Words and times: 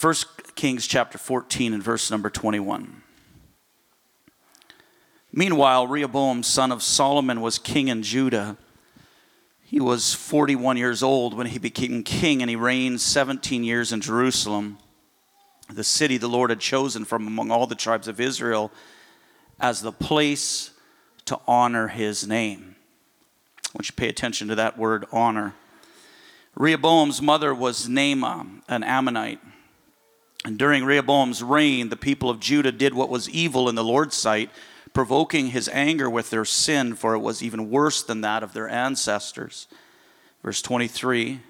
1 0.00 0.14
Kings 0.54 0.86
chapter 0.86 1.18
14 1.18 1.74
and 1.74 1.82
verse 1.82 2.10
number 2.10 2.30
21. 2.30 3.02
Meanwhile, 5.32 5.86
Rehoboam, 5.86 6.42
son 6.42 6.72
of 6.72 6.82
Solomon, 6.82 7.40
was 7.40 7.58
king 7.58 7.88
in 7.88 8.02
Judah. 8.02 8.56
He 9.62 9.80
was 9.80 10.12
41 10.12 10.76
years 10.76 11.02
old 11.02 11.34
when 11.34 11.46
he 11.46 11.58
became 11.58 12.02
king, 12.02 12.42
and 12.42 12.50
he 12.50 12.56
reigned 12.56 13.00
17 13.00 13.64
years 13.64 13.92
in 13.92 14.02
Jerusalem, 14.02 14.78
the 15.70 15.84
city 15.84 16.18
the 16.18 16.28
Lord 16.28 16.50
had 16.50 16.60
chosen 16.60 17.04
from 17.06 17.26
among 17.26 17.50
all 17.50 17.66
the 17.66 17.74
tribes 17.74 18.08
of 18.08 18.20
Israel 18.20 18.70
as 19.58 19.80
the 19.80 19.92
place 19.92 20.70
to 21.24 21.40
honor 21.46 21.88
his 21.88 22.26
name. 22.26 22.76
I 23.64 23.78
want 23.78 23.86
you 23.86 23.92
to 23.92 23.92
pay 23.94 24.08
attention 24.08 24.48
to 24.48 24.54
that 24.56 24.76
word 24.76 25.06
honor. 25.12 25.54
Rehoboam's 26.54 27.22
mother 27.22 27.54
was 27.54 27.88
Naamah, 27.88 28.62
an 28.68 28.82
Ammonite. 28.82 29.40
And 30.44 30.58
during 30.58 30.84
Rehoboam's 30.84 31.42
reign, 31.42 31.88
the 31.88 31.96
people 31.96 32.28
of 32.28 32.40
Judah 32.40 32.72
did 32.72 32.94
what 32.94 33.08
was 33.08 33.30
evil 33.30 33.68
in 33.68 33.74
the 33.74 33.84
Lord's 33.84 34.16
sight 34.16 34.50
provoking 34.92 35.48
his 35.48 35.70
anger 35.72 36.10
with 36.10 36.30
their 36.30 36.44
sin, 36.44 36.94
for 36.94 37.14
it 37.14 37.20
was 37.20 37.42
even 37.42 37.70
worse 37.70 38.02
than 38.02 38.20
that 38.20 38.42
of 38.42 38.52
their 38.52 38.68
ancestors. 38.68 39.66
Verse 40.42 40.60
23 40.60 41.40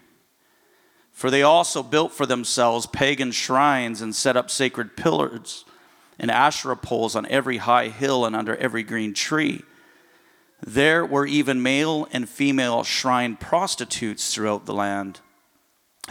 For 1.10 1.30
they 1.30 1.42
also 1.42 1.82
built 1.82 2.12
for 2.12 2.26
themselves 2.26 2.86
pagan 2.86 3.32
shrines 3.32 4.00
and 4.00 4.14
set 4.14 4.36
up 4.36 4.50
sacred 4.50 4.96
pillars 4.96 5.64
and 6.18 6.30
Asherah 6.30 6.76
poles 6.76 7.16
on 7.16 7.26
every 7.26 7.58
high 7.58 7.88
hill 7.88 8.24
and 8.24 8.36
under 8.36 8.56
every 8.56 8.82
green 8.82 9.12
tree. 9.12 9.62
There 10.64 11.04
were 11.04 11.26
even 11.26 11.62
male 11.62 12.06
and 12.12 12.28
female 12.28 12.84
shrine 12.84 13.36
prostitutes 13.36 14.32
throughout 14.32 14.64
the 14.64 14.74
land. 14.74 15.20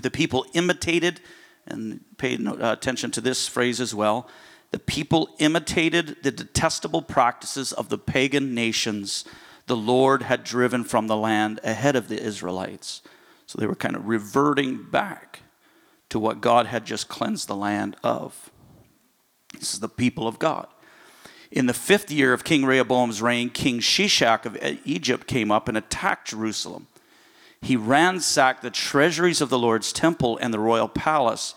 The 0.01 0.11
people 0.11 0.45
imitated, 0.53 1.21
and 1.67 2.01
paid 2.17 2.45
uh, 2.45 2.55
attention 2.59 3.11
to 3.11 3.21
this 3.21 3.47
phrase 3.47 3.79
as 3.79 3.93
well 3.93 4.27
the 4.71 4.79
people 4.79 5.29
imitated 5.39 6.17
the 6.23 6.31
detestable 6.31 7.01
practices 7.01 7.73
of 7.73 7.89
the 7.89 7.97
pagan 7.97 8.55
nations 8.55 9.25
the 9.67 9.75
Lord 9.75 10.23
had 10.23 10.43
driven 10.43 10.83
from 10.83 11.07
the 11.07 11.17
land 11.17 11.59
ahead 11.63 11.95
of 11.95 12.07
the 12.07 12.21
Israelites. 12.21 13.01
So 13.45 13.59
they 13.59 13.67
were 13.67 13.75
kind 13.75 13.95
of 13.95 14.07
reverting 14.07 14.83
back 14.89 15.41
to 16.09 16.19
what 16.19 16.41
God 16.41 16.67
had 16.67 16.85
just 16.85 17.09
cleansed 17.09 17.47
the 17.47 17.55
land 17.55 17.95
of. 18.03 18.49
This 19.53 19.73
is 19.73 19.81
the 19.81 19.89
people 19.89 20.27
of 20.27 20.39
God. 20.39 20.67
In 21.51 21.65
the 21.65 21.73
fifth 21.73 22.09
year 22.09 22.31
of 22.31 22.45
King 22.45 22.65
Rehoboam's 22.65 23.21
reign, 23.21 23.49
King 23.49 23.79
Shishak 23.79 24.45
of 24.45 24.57
Egypt 24.85 25.27
came 25.27 25.51
up 25.51 25.67
and 25.67 25.77
attacked 25.77 26.29
Jerusalem. 26.29 26.87
He 27.61 27.75
ransacked 27.75 28.61
the 28.61 28.71
treasuries 28.71 29.41
of 29.41 29.49
the 29.49 29.59
Lord's 29.59 29.93
temple 29.93 30.37
and 30.37 30.53
the 30.53 30.59
royal 30.59 30.87
palace 30.87 31.53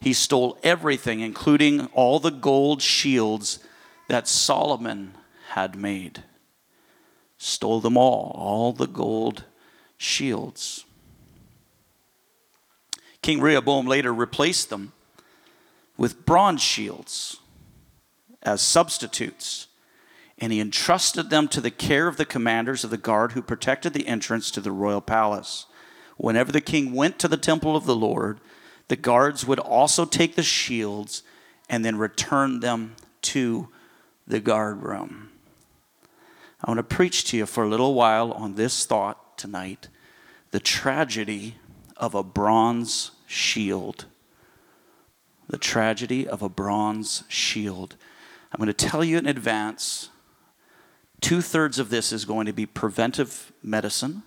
he 0.00 0.12
stole 0.12 0.58
everything, 0.62 1.20
including 1.20 1.86
all 1.86 2.20
the 2.20 2.30
gold 2.30 2.82
shields 2.82 3.58
that 4.08 4.28
Solomon 4.28 5.14
had 5.50 5.74
made. 5.74 6.22
Stole 7.38 7.80
them 7.80 7.96
all, 7.96 8.32
all 8.34 8.72
the 8.72 8.86
gold 8.86 9.44
shields. 9.96 10.84
King 13.22 13.40
Rehoboam 13.40 13.86
later 13.86 14.14
replaced 14.14 14.70
them 14.70 14.92
with 15.96 16.24
bronze 16.24 16.62
shields 16.62 17.40
as 18.42 18.62
substitutes, 18.62 19.65
and 20.38 20.52
he 20.52 20.60
entrusted 20.60 21.30
them 21.30 21.48
to 21.48 21.60
the 21.60 21.70
care 21.70 22.08
of 22.08 22.16
the 22.16 22.24
commanders 22.24 22.84
of 22.84 22.90
the 22.90 22.98
guard 22.98 23.32
who 23.32 23.42
protected 23.42 23.92
the 23.92 24.06
entrance 24.06 24.50
to 24.50 24.60
the 24.60 24.72
royal 24.72 25.00
palace. 25.00 25.66
Whenever 26.16 26.52
the 26.52 26.60
king 26.60 26.92
went 26.92 27.18
to 27.18 27.28
the 27.28 27.36
temple 27.36 27.76
of 27.76 27.86
the 27.86 27.96
Lord, 27.96 28.40
the 28.88 28.96
guards 28.96 29.46
would 29.46 29.58
also 29.58 30.04
take 30.04 30.36
the 30.36 30.42
shields 30.42 31.22
and 31.68 31.84
then 31.84 31.96
return 31.96 32.60
them 32.60 32.96
to 33.22 33.68
the 34.26 34.40
guard 34.40 34.82
room. 34.82 35.30
I 36.62 36.70
want 36.70 36.78
to 36.78 36.96
preach 36.96 37.24
to 37.24 37.36
you 37.36 37.46
for 37.46 37.64
a 37.64 37.68
little 37.68 37.94
while 37.94 38.32
on 38.32 38.54
this 38.54 38.86
thought 38.86 39.38
tonight 39.38 39.88
the 40.52 40.60
tragedy 40.60 41.56
of 41.96 42.14
a 42.14 42.22
bronze 42.22 43.10
shield. 43.26 44.06
The 45.48 45.58
tragedy 45.58 46.26
of 46.26 46.42
a 46.42 46.48
bronze 46.48 47.24
shield. 47.28 47.96
I'm 48.52 48.58
going 48.58 48.68
to 48.68 48.72
tell 48.72 49.04
you 49.04 49.18
in 49.18 49.26
advance 49.26 50.10
two 51.20 51.40
thirds 51.40 51.78
of 51.78 51.90
this 51.90 52.12
is 52.12 52.24
going 52.24 52.46
to 52.46 52.52
be 52.52 52.66
preventive 52.66 53.52
medicine 53.62 54.22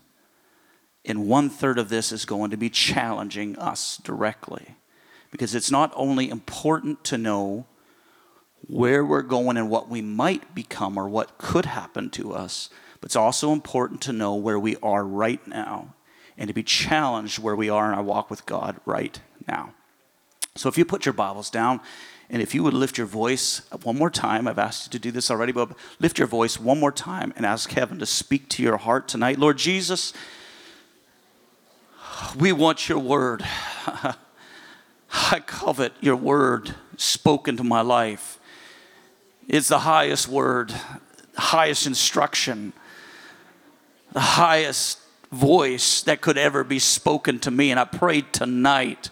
and 1.05 1.27
one 1.27 1.49
third 1.49 1.79
of 1.79 1.89
this 1.89 2.11
is 2.11 2.25
going 2.25 2.51
to 2.51 2.57
be 2.57 2.69
challenging 2.69 3.57
us 3.57 3.97
directly. 3.97 4.75
Because 5.31 5.55
it's 5.55 5.71
not 5.71 5.91
only 5.95 6.29
important 6.29 7.03
to 7.05 7.17
know 7.17 7.65
where 8.67 9.05
we're 9.05 9.21
going 9.21 9.57
and 9.57 9.69
what 9.69 9.89
we 9.89 10.01
might 10.01 10.53
become 10.53 10.97
or 10.97 11.07
what 11.07 11.37
could 11.37 11.65
happen 11.65 12.09
to 12.11 12.33
us, 12.33 12.69
but 12.99 13.07
it's 13.07 13.15
also 13.15 13.51
important 13.53 14.01
to 14.01 14.13
know 14.13 14.35
where 14.35 14.59
we 14.59 14.75
are 14.83 15.05
right 15.05 15.45
now 15.47 15.95
and 16.37 16.47
to 16.47 16.53
be 16.53 16.63
challenged 16.63 17.39
where 17.39 17.55
we 17.55 17.69
are 17.69 17.91
in 17.91 17.97
our 17.97 18.03
walk 18.03 18.29
with 18.29 18.45
God 18.45 18.79
right 18.85 19.21
now. 19.47 19.73
So 20.55 20.67
if 20.67 20.77
you 20.77 20.83
put 20.83 21.05
your 21.05 21.13
Bibles 21.13 21.49
down, 21.49 21.79
and 22.29 22.41
if 22.41 22.53
you 22.53 22.63
would 22.63 22.75
lift 22.75 22.97
your 22.97 23.07
voice 23.07 23.61
one 23.81 23.97
more 23.97 24.11
time, 24.11 24.47
I've 24.47 24.59
asked 24.59 24.87
you 24.87 24.91
to 24.91 24.99
do 24.99 25.11
this 25.11 25.31
already, 25.31 25.51
but 25.51 25.71
lift 25.99 26.19
your 26.19 26.27
voice 26.27 26.59
one 26.59 26.79
more 26.79 26.91
time 26.91 27.33
and 27.35 27.45
ask 27.45 27.71
heaven 27.71 27.97
to 27.99 28.05
speak 28.05 28.49
to 28.49 28.63
your 28.63 28.77
heart 28.77 29.07
tonight. 29.07 29.39
Lord 29.39 29.57
Jesus, 29.57 30.13
we 32.37 32.51
want 32.51 32.87
your 32.87 32.99
word. 32.99 33.43
I 35.11 35.39
covet 35.39 35.93
your 36.01 36.15
word 36.15 36.75
spoken 36.97 37.57
to 37.57 37.63
my 37.63 37.81
life. 37.81 38.39
It's 39.47 39.69
the 39.69 39.79
highest 39.79 40.27
word, 40.27 40.71
highest 41.35 41.87
instruction, 41.87 42.73
the 44.11 44.19
highest 44.19 44.99
voice 45.31 46.03
that 46.03 46.21
could 46.21 46.37
ever 46.37 46.63
be 46.63 46.77
spoken 46.77 47.39
to 47.39 47.49
me. 47.49 47.71
And 47.71 47.79
I 47.79 47.85
pray 47.85 48.21
tonight 48.21 49.09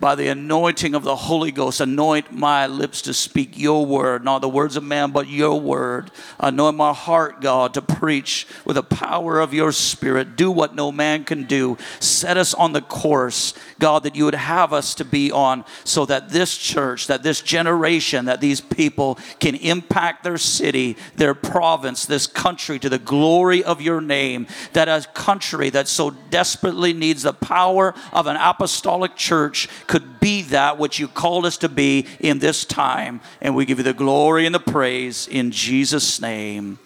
by 0.00 0.14
the 0.14 0.28
anointing 0.28 0.94
of 0.94 1.02
the 1.02 1.16
Holy 1.16 1.50
Ghost, 1.50 1.80
anoint 1.80 2.32
my 2.32 2.66
lips 2.66 3.02
to 3.02 3.14
speak 3.14 3.58
your 3.58 3.84
word, 3.84 4.24
not 4.24 4.40
the 4.40 4.48
words 4.48 4.76
of 4.76 4.84
man, 4.84 5.10
but 5.10 5.28
your 5.28 5.60
word. 5.60 6.10
Anoint 6.38 6.76
my 6.76 6.92
heart, 6.92 7.40
God, 7.40 7.74
to 7.74 7.82
preach 7.82 8.46
with 8.64 8.76
the 8.76 8.82
power 8.82 9.40
of 9.40 9.52
your 9.52 9.72
spirit. 9.72 10.36
Do 10.36 10.50
what 10.50 10.74
no 10.74 10.92
man 10.92 11.24
can 11.24 11.44
do. 11.44 11.76
Set 12.00 12.36
us 12.36 12.54
on 12.54 12.72
the 12.72 12.82
course, 12.82 13.54
God, 13.78 14.02
that 14.02 14.16
you 14.16 14.24
would 14.24 14.34
have 14.34 14.72
us 14.72 14.94
to 14.96 15.04
be 15.04 15.30
on 15.30 15.64
so 15.84 16.04
that 16.06 16.30
this 16.30 16.56
church, 16.56 17.06
that 17.06 17.22
this 17.22 17.40
generation, 17.40 18.24
that 18.24 18.40
these 18.40 18.60
people 18.60 19.18
can 19.38 19.54
impact 19.54 20.24
their 20.24 20.38
city, 20.38 20.96
their 21.16 21.34
province, 21.34 22.06
this 22.06 22.26
country 22.26 22.78
to 22.78 22.88
the 22.88 22.98
glory 22.98 23.62
of 23.62 23.80
your 23.80 24.00
name. 24.00 24.46
That 24.72 24.88
a 24.88 25.06
country 25.14 25.70
that 25.70 25.88
so 25.88 26.10
desperately 26.10 26.92
needs 26.92 27.22
the 27.22 27.32
power 27.32 27.94
of 28.12 28.26
an 28.26 28.36
apostolic 28.36 29.16
church 29.16 29.68
could 29.86 30.20
be 30.20 30.42
that 30.42 30.78
which 30.78 30.98
you 30.98 31.08
called 31.08 31.46
us 31.46 31.56
to 31.58 31.68
be 31.68 32.06
in 32.20 32.38
this 32.38 32.64
time. 32.64 33.20
And 33.40 33.54
we 33.54 33.64
give 33.64 33.78
you 33.78 33.84
the 33.84 33.92
glory 33.92 34.46
and 34.46 34.54
the 34.54 34.60
praise 34.60 35.28
in 35.28 35.50
Jesus' 35.50 36.20
name. 36.20 36.78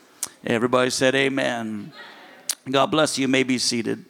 Everybody 0.45 0.91
said, 0.91 1.15
Amen. 1.15 1.93
God 2.71 2.87
bless 2.87 3.19
you. 3.19 3.23
You 3.23 3.29
may 3.29 3.43
be 3.43 3.59
seated. 3.59 4.05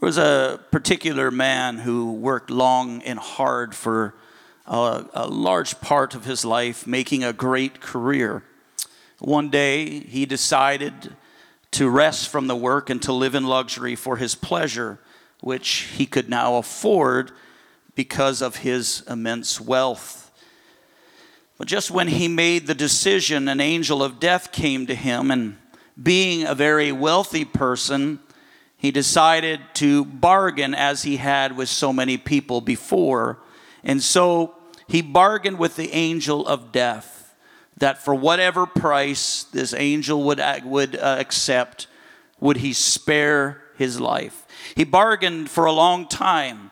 There 0.00 0.06
was 0.06 0.16
a 0.16 0.58
particular 0.70 1.30
man 1.30 1.76
who 1.76 2.14
worked 2.14 2.48
long 2.48 3.02
and 3.02 3.18
hard 3.18 3.74
for 3.74 4.14
a, 4.66 5.04
a, 5.12 5.28
large 5.28 5.78
part 5.82 6.14
of 6.14 6.24
his 6.24 6.42
life, 6.42 6.86
making 6.86 7.22
a 7.22 7.34
great 7.34 7.82
career. 7.82 8.42
One 9.18 9.50
day, 9.50 10.00
he 10.00 10.24
decided 10.24 11.14
to 11.72 11.90
rest 11.90 12.30
from 12.30 12.46
the 12.46 12.56
work 12.56 12.88
and 12.88 13.02
to 13.02 13.12
live 13.12 13.34
in 13.34 13.44
luxury 13.44 13.94
for 13.94 14.16
his 14.16 14.34
pleasure, 14.34 14.98
which 15.42 15.90
he 15.94 16.06
could 16.06 16.30
now 16.30 16.56
afford 16.56 17.32
because 17.94 18.40
of 18.40 18.56
his 18.56 19.02
immense 19.06 19.60
wealth. 19.60 20.30
But 21.58 21.68
just 21.68 21.90
when 21.90 22.08
he 22.08 22.26
made 22.26 22.66
the 22.66 22.74
decision, 22.74 23.48
an 23.48 23.60
angel 23.60 24.02
of 24.02 24.18
death 24.18 24.50
came 24.50 24.86
to 24.86 24.94
him, 24.94 25.30
and 25.30 25.58
being 26.02 26.46
a 26.46 26.54
very 26.54 26.90
wealthy 26.90 27.44
person, 27.44 28.18
he 28.80 28.90
decided 28.90 29.60
to 29.74 30.06
bargain 30.06 30.74
as 30.74 31.02
he 31.02 31.18
had 31.18 31.54
with 31.54 31.68
so 31.68 31.92
many 31.92 32.16
people 32.16 32.62
before. 32.62 33.38
And 33.84 34.02
so 34.02 34.54
he 34.88 35.02
bargained 35.02 35.58
with 35.58 35.76
the 35.76 35.92
angel 35.92 36.48
of 36.48 36.72
death 36.72 37.36
that 37.76 38.02
for 38.02 38.14
whatever 38.14 38.64
price 38.64 39.42
this 39.44 39.74
angel 39.74 40.24
would, 40.24 40.40
would 40.64 40.96
uh, 40.96 41.16
accept, 41.18 41.88
would 42.40 42.56
he 42.56 42.72
spare 42.72 43.62
his 43.76 44.00
life. 44.00 44.46
He 44.74 44.84
bargained 44.84 45.50
for 45.50 45.66
a 45.66 45.72
long 45.72 46.08
time, 46.08 46.70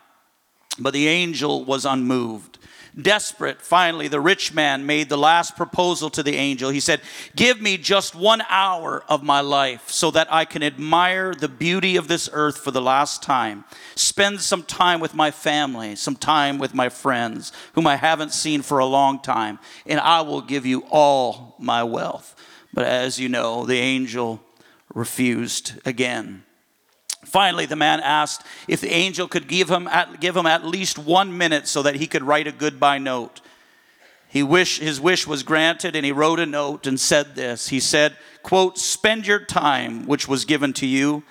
but 0.78 0.94
the 0.94 1.08
angel 1.08 1.62
was 1.62 1.84
unmoved. 1.84 2.57
Desperate, 3.00 3.62
finally, 3.62 4.08
the 4.08 4.20
rich 4.20 4.52
man 4.52 4.84
made 4.84 5.08
the 5.08 5.16
last 5.16 5.56
proposal 5.56 6.10
to 6.10 6.22
the 6.22 6.34
angel. 6.34 6.70
He 6.70 6.80
said, 6.80 7.00
Give 7.36 7.60
me 7.60 7.76
just 7.76 8.16
one 8.16 8.42
hour 8.48 9.04
of 9.08 9.22
my 9.22 9.40
life 9.40 9.88
so 9.88 10.10
that 10.10 10.32
I 10.32 10.44
can 10.44 10.64
admire 10.64 11.32
the 11.32 11.48
beauty 11.48 11.94
of 11.94 12.08
this 12.08 12.28
earth 12.32 12.58
for 12.58 12.72
the 12.72 12.82
last 12.82 13.22
time. 13.22 13.64
Spend 13.94 14.40
some 14.40 14.64
time 14.64 14.98
with 14.98 15.14
my 15.14 15.30
family, 15.30 15.94
some 15.94 16.16
time 16.16 16.58
with 16.58 16.74
my 16.74 16.88
friends, 16.88 17.52
whom 17.74 17.86
I 17.86 17.94
haven't 17.94 18.32
seen 18.32 18.62
for 18.62 18.78
a 18.78 18.86
long 18.86 19.20
time, 19.20 19.60
and 19.86 20.00
I 20.00 20.22
will 20.22 20.40
give 20.40 20.66
you 20.66 20.84
all 20.90 21.54
my 21.60 21.84
wealth. 21.84 22.34
But 22.74 22.86
as 22.86 23.20
you 23.20 23.28
know, 23.28 23.64
the 23.64 23.78
angel 23.78 24.42
refused 24.92 25.74
again. 25.86 26.42
Finally, 27.24 27.66
the 27.66 27.76
man 27.76 28.00
asked 28.00 28.42
if 28.68 28.80
the 28.80 28.92
angel 28.92 29.28
could 29.28 29.48
give 29.48 29.68
him 29.68 29.86
at, 29.88 30.20
give 30.20 30.36
him 30.36 30.46
at 30.46 30.64
least 30.64 30.98
one 30.98 31.36
minute 31.36 31.66
so 31.66 31.82
that 31.82 31.96
he 31.96 32.06
could 32.06 32.22
write 32.22 32.46
a 32.46 32.52
goodbye 32.52 32.98
note. 32.98 33.40
He 34.28 34.42
wish, 34.42 34.78
his 34.78 35.00
wish 35.00 35.26
was 35.26 35.42
granted, 35.42 35.96
and 35.96 36.04
he 36.04 36.12
wrote 36.12 36.38
a 36.38 36.46
note 36.46 36.86
and 36.86 37.00
said 37.00 37.34
this. 37.34 37.68
He 37.68 37.80
said, 37.80 38.16
quote, 38.42 38.78
spend 38.78 39.26
your 39.26 39.40
time, 39.40 40.06
which 40.06 40.28
was 40.28 40.44
given 40.44 40.72
to 40.74 40.86
you, 40.86 41.22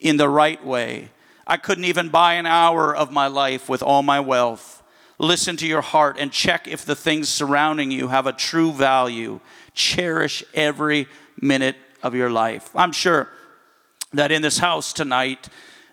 in 0.00 0.16
the 0.16 0.28
right 0.28 0.64
way. 0.64 1.10
I 1.46 1.58
couldn't 1.58 1.84
even 1.84 2.08
buy 2.08 2.34
an 2.34 2.46
hour 2.46 2.94
of 2.94 3.12
my 3.12 3.26
life 3.26 3.68
with 3.68 3.82
all 3.82 4.02
my 4.02 4.20
wealth. 4.20 4.82
Listen 5.18 5.56
to 5.58 5.66
your 5.66 5.80
heart 5.80 6.16
and 6.18 6.32
check 6.32 6.66
if 6.66 6.84
the 6.84 6.96
things 6.96 7.28
surrounding 7.28 7.90
you 7.90 8.08
have 8.08 8.26
a 8.26 8.32
true 8.32 8.72
value. 8.72 9.40
Cherish 9.74 10.42
every 10.52 11.06
minute 11.40 11.76
of 12.02 12.14
your 12.14 12.30
life. 12.30 12.70
I'm 12.74 12.92
sure 12.92 13.28
that 14.18 14.32
in 14.32 14.42
this 14.42 14.58
house 14.58 14.92
tonight 14.92 15.48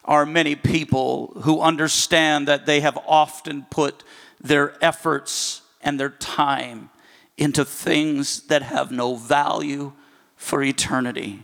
are 0.05 0.25
many 0.25 0.55
people 0.55 1.33
who 1.43 1.61
understand 1.61 2.47
that 2.47 2.65
they 2.65 2.81
have 2.81 2.97
often 3.07 3.65
put 3.69 4.03
their 4.41 4.83
efforts 4.83 5.61
and 5.81 5.99
their 5.99 6.09
time 6.09 6.89
into 7.37 7.63
things 7.65 8.41
that 8.43 8.61
have 8.61 8.91
no 8.91 9.15
value 9.15 9.93
for 10.35 10.61
eternity. 10.61 11.43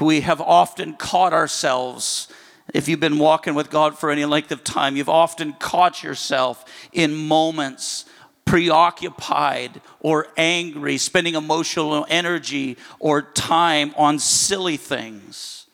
We 0.00 0.20
have 0.20 0.40
often 0.40 0.94
caught 0.94 1.32
ourselves, 1.32 2.28
if 2.74 2.88
you've 2.88 3.00
been 3.00 3.18
walking 3.18 3.54
with 3.54 3.70
God 3.70 3.98
for 3.98 4.10
any 4.10 4.24
length 4.24 4.52
of 4.52 4.62
time, 4.64 4.96
you've 4.96 5.08
often 5.08 5.54
caught 5.54 6.02
yourself 6.02 6.64
in 6.92 7.14
moments 7.14 8.04
preoccupied 8.48 9.78
or 10.00 10.26
angry, 10.38 10.96
spending 10.96 11.34
emotional 11.34 12.06
energy 12.08 12.78
or 12.98 13.20
time 13.20 13.92
on 13.94 14.18
silly 14.18 14.78
things, 14.78 15.66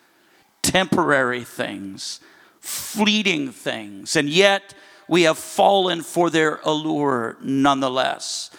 temporary 0.61 1.44
things, 1.44 2.19
fleeting 2.59 3.53
things, 3.53 4.17
and 4.17 4.29
yet 4.29 4.75
we 5.06 5.23
have 5.23 5.38
fallen 5.38 6.03
for 6.03 6.31
their 6.31 6.59
allure 6.65 7.37
nonetheless. 7.41 8.50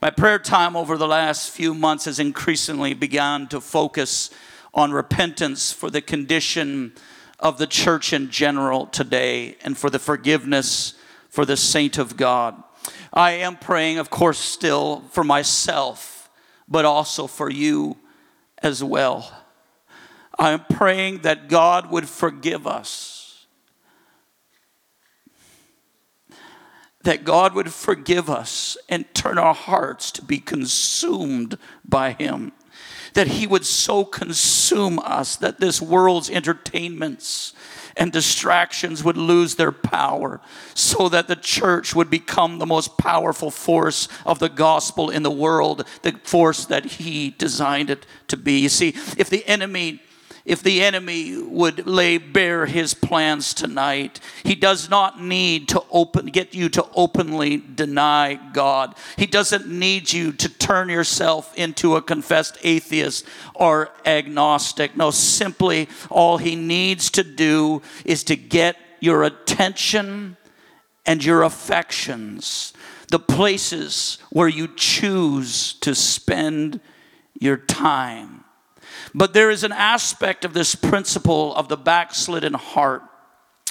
My 0.00 0.08
prayer 0.08 0.38
time 0.38 0.74
over 0.74 0.96
the 0.96 1.06
last 1.06 1.50
few 1.50 1.74
months 1.74 2.06
has 2.06 2.18
increasingly 2.18 2.94
begun 2.94 3.46
to 3.48 3.60
focus 3.60 4.30
on 4.72 4.90
repentance 4.90 5.70
for 5.70 5.90
the 5.90 6.00
condition 6.00 6.94
of 7.38 7.58
the 7.58 7.66
church 7.66 8.14
in 8.14 8.30
general 8.30 8.86
today 8.86 9.58
and 9.62 9.76
for 9.76 9.90
the 9.90 9.98
forgiveness 9.98 10.94
for 11.28 11.44
the 11.44 11.58
saint 11.58 11.98
of 11.98 12.16
God. 12.16 12.62
I 13.12 13.32
am 13.32 13.56
praying, 13.56 13.98
of 13.98 14.10
course, 14.10 14.38
still 14.38 15.02
for 15.10 15.24
myself, 15.24 16.30
but 16.68 16.84
also 16.84 17.26
for 17.26 17.50
you 17.50 17.96
as 18.62 18.84
well. 18.84 19.32
I 20.38 20.52
am 20.52 20.64
praying 20.70 21.18
that 21.18 21.48
God 21.48 21.90
would 21.90 22.08
forgive 22.08 22.66
us. 22.66 23.46
That 27.02 27.24
God 27.24 27.54
would 27.54 27.72
forgive 27.72 28.30
us 28.30 28.76
and 28.88 29.12
turn 29.14 29.38
our 29.38 29.54
hearts 29.54 30.10
to 30.12 30.22
be 30.22 30.38
consumed 30.38 31.58
by 31.84 32.12
Him. 32.12 32.52
That 33.14 33.28
He 33.28 33.46
would 33.46 33.66
so 33.66 34.04
consume 34.04 34.98
us 35.00 35.36
that 35.36 35.60
this 35.60 35.82
world's 35.82 36.30
entertainments, 36.30 37.54
and 37.96 38.12
distractions 38.12 39.02
would 39.04 39.16
lose 39.16 39.56
their 39.56 39.72
power 39.72 40.40
so 40.74 41.08
that 41.08 41.28
the 41.28 41.36
church 41.36 41.94
would 41.94 42.10
become 42.10 42.58
the 42.58 42.66
most 42.66 42.96
powerful 42.96 43.50
force 43.50 44.08
of 44.24 44.38
the 44.38 44.48
gospel 44.48 45.10
in 45.10 45.22
the 45.22 45.30
world, 45.30 45.86
the 46.02 46.12
force 46.24 46.64
that 46.66 46.84
he 46.84 47.30
designed 47.30 47.90
it 47.90 48.06
to 48.28 48.36
be. 48.36 48.58
You 48.58 48.68
see, 48.68 48.88
if 49.16 49.30
the 49.30 49.46
enemy 49.46 50.02
if 50.44 50.62
the 50.62 50.82
enemy 50.82 51.36
would 51.36 51.86
lay 51.86 52.18
bare 52.18 52.66
his 52.66 52.94
plans 52.94 53.54
tonight. 53.54 54.20
He 54.42 54.54
does 54.54 54.88
not 54.88 55.20
need 55.20 55.68
to 55.68 55.82
open 55.90 56.26
get 56.26 56.54
you 56.54 56.68
to 56.70 56.86
openly 56.94 57.58
deny 57.58 58.38
God. 58.52 58.94
He 59.16 59.26
doesn't 59.26 59.68
need 59.68 60.12
you 60.12 60.32
to 60.32 60.48
turn 60.48 60.88
yourself 60.88 61.56
into 61.56 61.96
a 61.96 62.02
confessed 62.02 62.58
atheist 62.62 63.26
or 63.54 63.90
agnostic. 64.04 64.96
No, 64.96 65.10
simply 65.10 65.88
all 66.08 66.38
he 66.38 66.56
needs 66.56 67.10
to 67.10 67.22
do 67.22 67.82
is 68.04 68.24
to 68.24 68.36
get 68.36 68.76
your 69.00 69.24
attention 69.24 70.36
and 71.06 71.24
your 71.24 71.42
affections, 71.42 72.72
the 73.08 73.18
places 73.18 74.18
where 74.30 74.48
you 74.48 74.68
choose 74.76 75.74
to 75.74 75.94
spend 75.94 76.80
your 77.38 77.56
time 77.56 78.39
but 79.14 79.32
there 79.32 79.50
is 79.50 79.64
an 79.64 79.72
aspect 79.72 80.44
of 80.44 80.54
this 80.54 80.74
principle 80.74 81.54
of 81.54 81.68
the 81.68 81.76
backslidden 81.76 82.54
heart 82.54 83.02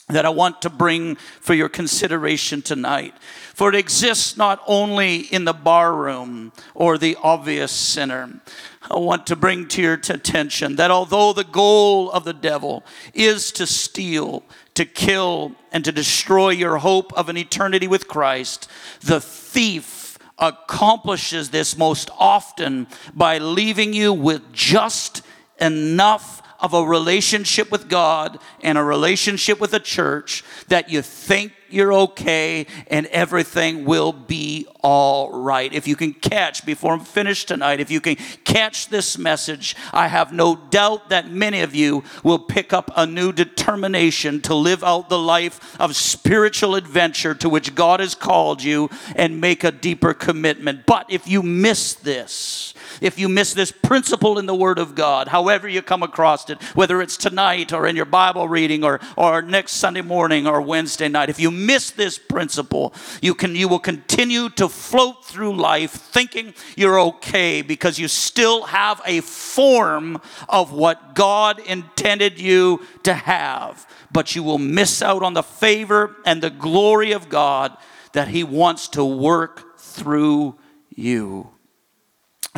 that 0.09 0.25
I 0.25 0.29
want 0.29 0.61
to 0.63 0.69
bring 0.69 1.15
for 1.15 1.53
your 1.53 1.69
consideration 1.69 2.61
tonight. 2.61 3.13
For 3.53 3.69
it 3.69 3.75
exists 3.75 4.35
not 4.35 4.61
only 4.65 5.17
in 5.17 5.45
the 5.45 5.53
barroom 5.53 6.51
or 6.73 6.97
the 6.97 7.15
obvious 7.21 7.71
sinner. 7.71 8.41
I 8.89 8.97
want 8.97 9.27
to 9.27 9.35
bring 9.35 9.67
to 9.69 9.81
your 9.81 9.93
attention 9.93 10.77
that 10.77 10.89
although 10.89 11.31
the 11.31 11.43
goal 11.43 12.11
of 12.11 12.23
the 12.23 12.33
devil 12.33 12.83
is 13.13 13.51
to 13.53 13.67
steal, 13.67 14.43
to 14.73 14.83
kill, 14.83 15.55
and 15.71 15.85
to 15.85 15.91
destroy 15.91 16.49
your 16.49 16.77
hope 16.77 17.13
of 17.13 17.29
an 17.29 17.37
eternity 17.37 17.87
with 17.87 18.07
Christ, 18.07 18.67
the 19.01 19.21
thief 19.21 20.17
accomplishes 20.39 21.49
this 21.49 21.77
most 21.77 22.09
often 22.17 22.87
by 23.13 23.37
leaving 23.37 23.93
you 23.93 24.13
with 24.13 24.51
just 24.51 25.21
enough 25.59 26.41
of 26.59 26.73
a 26.73 26.83
relationship 26.83 27.71
with 27.71 27.87
God 27.87 28.39
and 28.61 28.77
a 28.77 28.83
relationship 28.83 29.59
with 29.59 29.71
the 29.71 29.79
church 29.79 30.43
that 30.67 30.89
you 30.89 31.01
think 31.01 31.53
you're 31.69 31.93
okay 31.93 32.65
and 32.87 33.05
everything 33.07 33.85
will 33.85 34.11
be 34.11 34.67
all 34.81 35.41
right. 35.43 35.71
If 35.71 35.87
you 35.87 35.95
can 35.95 36.13
catch, 36.13 36.65
before 36.65 36.93
I'm 36.93 37.01
finished 37.01 37.47
tonight, 37.47 37.79
if 37.79 37.91
you 37.91 38.01
can 38.01 38.15
catch 38.43 38.89
this 38.89 39.17
message, 39.17 39.75
I 39.93 40.07
have 40.07 40.33
no 40.33 40.55
doubt 40.55 41.09
that 41.09 41.29
many 41.29 41.61
of 41.61 41.75
you 41.75 42.03
will 42.23 42.39
pick 42.39 42.73
up 42.73 42.91
a 42.95 43.05
new 43.05 43.31
determination 43.31 44.41
to 44.41 44.55
live 44.55 44.83
out 44.83 45.09
the 45.09 45.19
life 45.19 45.79
of 45.79 45.95
spiritual 45.95 46.75
adventure 46.75 47.35
to 47.35 47.49
which 47.49 47.75
God 47.75 47.99
has 47.99 48.15
called 48.15 48.63
you 48.63 48.89
and 49.15 49.39
make 49.39 49.63
a 49.63 49.71
deeper 49.71 50.13
commitment. 50.13 50.85
But 50.85 51.05
if 51.09 51.27
you 51.27 51.43
miss 51.43 51.93
this, 51.93 52.73
if 53.01 53.19
you 53.19 53.29
miss 53.29 53.53
this 53.53 53.71
principle 53.71 54.39
in 54.39 54.45
the 54.45 54.55
Word 54.55 54.79
of 54.79 54.95
God, 54.95 55.27
however 55.27 55.67
you 55.67 55.81
come 55.81 56.03
across 56.03 56.49
it, 56.49 56.61
whether 56.75 57.01
it's 57.01 57.17
tonight 57.17 57.73
or 57.73 57.87
in 57.87 57.95
your 57.95 58.05
Bible 58.05 58.47
reading 58.47 58.83
or, 58.83 58.99
or 59.15 59.41
next 59.41 59.73
Sunday 59.73 60.01
morning 60.01 60.47
or 60.47 60.61
Wednesday 60.61 61.07
night, 61.07 61.29
if 61.29 61.39
you 61.39 61.51
miss 61.51 61.91
this 61.91 62.17
principle, 62.17 62.93
you, 63.21 63.33
can, 63.33 63.55
you 63.55 63.67
will 63.67 63.79
continue 63.79 64.49
to 64.49 64.67
float 64.67 65.25
through 65.25 65.55
life 65.55 65.91
thinking 65.91 66.53
you're 66.75 66.99
okay 66.99 67.61
because 67.61 67.99
you 67.99 68.07
still 68.07 68.63
have 68.63 69.01
a 69.05 69.21
form 69.21 70.21
of 70.47 70.71
what 70.71 71.15
God 71.15 71.59
intended 71.59 72.39
you 72.39 72.85
to 73.03 73.13
have. 73.13 73.87
But 74.11 74.35
you 74.35 74.43
will 74.43 74.57
miss 74.57 75.01
out 75.01 75.23
on 75.23 75.33
the 75.33 75.43
favor 75.43 76.15
and 76.25 76.41
the 76.41 76.49
glory 76.49 77.11
of 77.11 77.29
God 77.29 77.77
that 78.13 78.27
He 78.27 78.43
wants 78.43 78.87
to 78.89 79.05
work 79.05 79.77
through 79.77 80.57
you. 80.95 81.49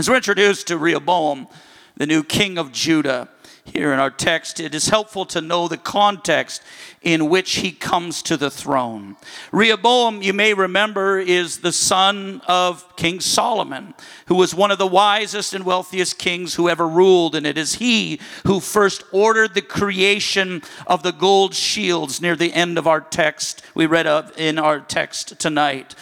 As 0.02 0.10
we're 0.10 0.16
introduced 0.16 0.66
to 0.66 0.80
Rehoboam, 0.80 1.48
the 1.96 2.08
new 2.08 2.24
king 2.24 2.58
of 2.58 2.72
Judah, 2.72 3.30
here 3.66 3.94
in 3.94 4.00
our 4.00 4.10
text, 4.10 4.60
it 4.60 4.74
is 4.74 4.88
helpful 4.88 5.28
to 5.28 5.42
know 5.42 5.68
the 5.68 5.78
context 5.78 6.64
in 7.04 7.30
which 7.30 7.58
he 7.58 7.72
comes 7.72 8.24
to 8.24 8.36
the 8.36 8.50
throne. 8.50 9.16
Rehoboam, 9.52 10.24
you 10.24 10.34
may 10.34 10.56
remember, 10.56 11.20
is 11.20 11.60
the 11.60 11.72
son 11.72 12.42
of 12.48 12.96
King 12.96 13.20
Solomon, 13.20 13.94
who 14.26 14.34
was 14.34 14.56
one 14.56 14.72
of 14.72 14.80
the 14.80 14.88
wisest 14.88 15.54
and 15.54 15.66
wealthiest 15.66 16.18
kings 16.18 16.56
who 16.56 16.68
ever 16.68 16.88
ruled. 16.88 17.36
And 17.36 17.46
it 17.46 17.60
is 17.60 17.76
he 17.76 18.20
who 18.48 18.60
first 18.60 19.04
ordered 19.12 19.54
the 19.54 19.62
creation 19.62 20.64
of 20.88 21.04
the 21.04 21.14
gold 21.14 21.54
shields 21.54 22.20
near 22.20 22.36
the 22.36 22.54
end 22.54 22.80
of 22.80 22.88
our 22.88 23.02
text 23.02 23.62
we 23.76 23.86
read 23.86 24.08
of 24.08 24.36
in 24.36 24.58
our 24.58 24.80
text 24.80 25.38
tonight. 25.40 25.94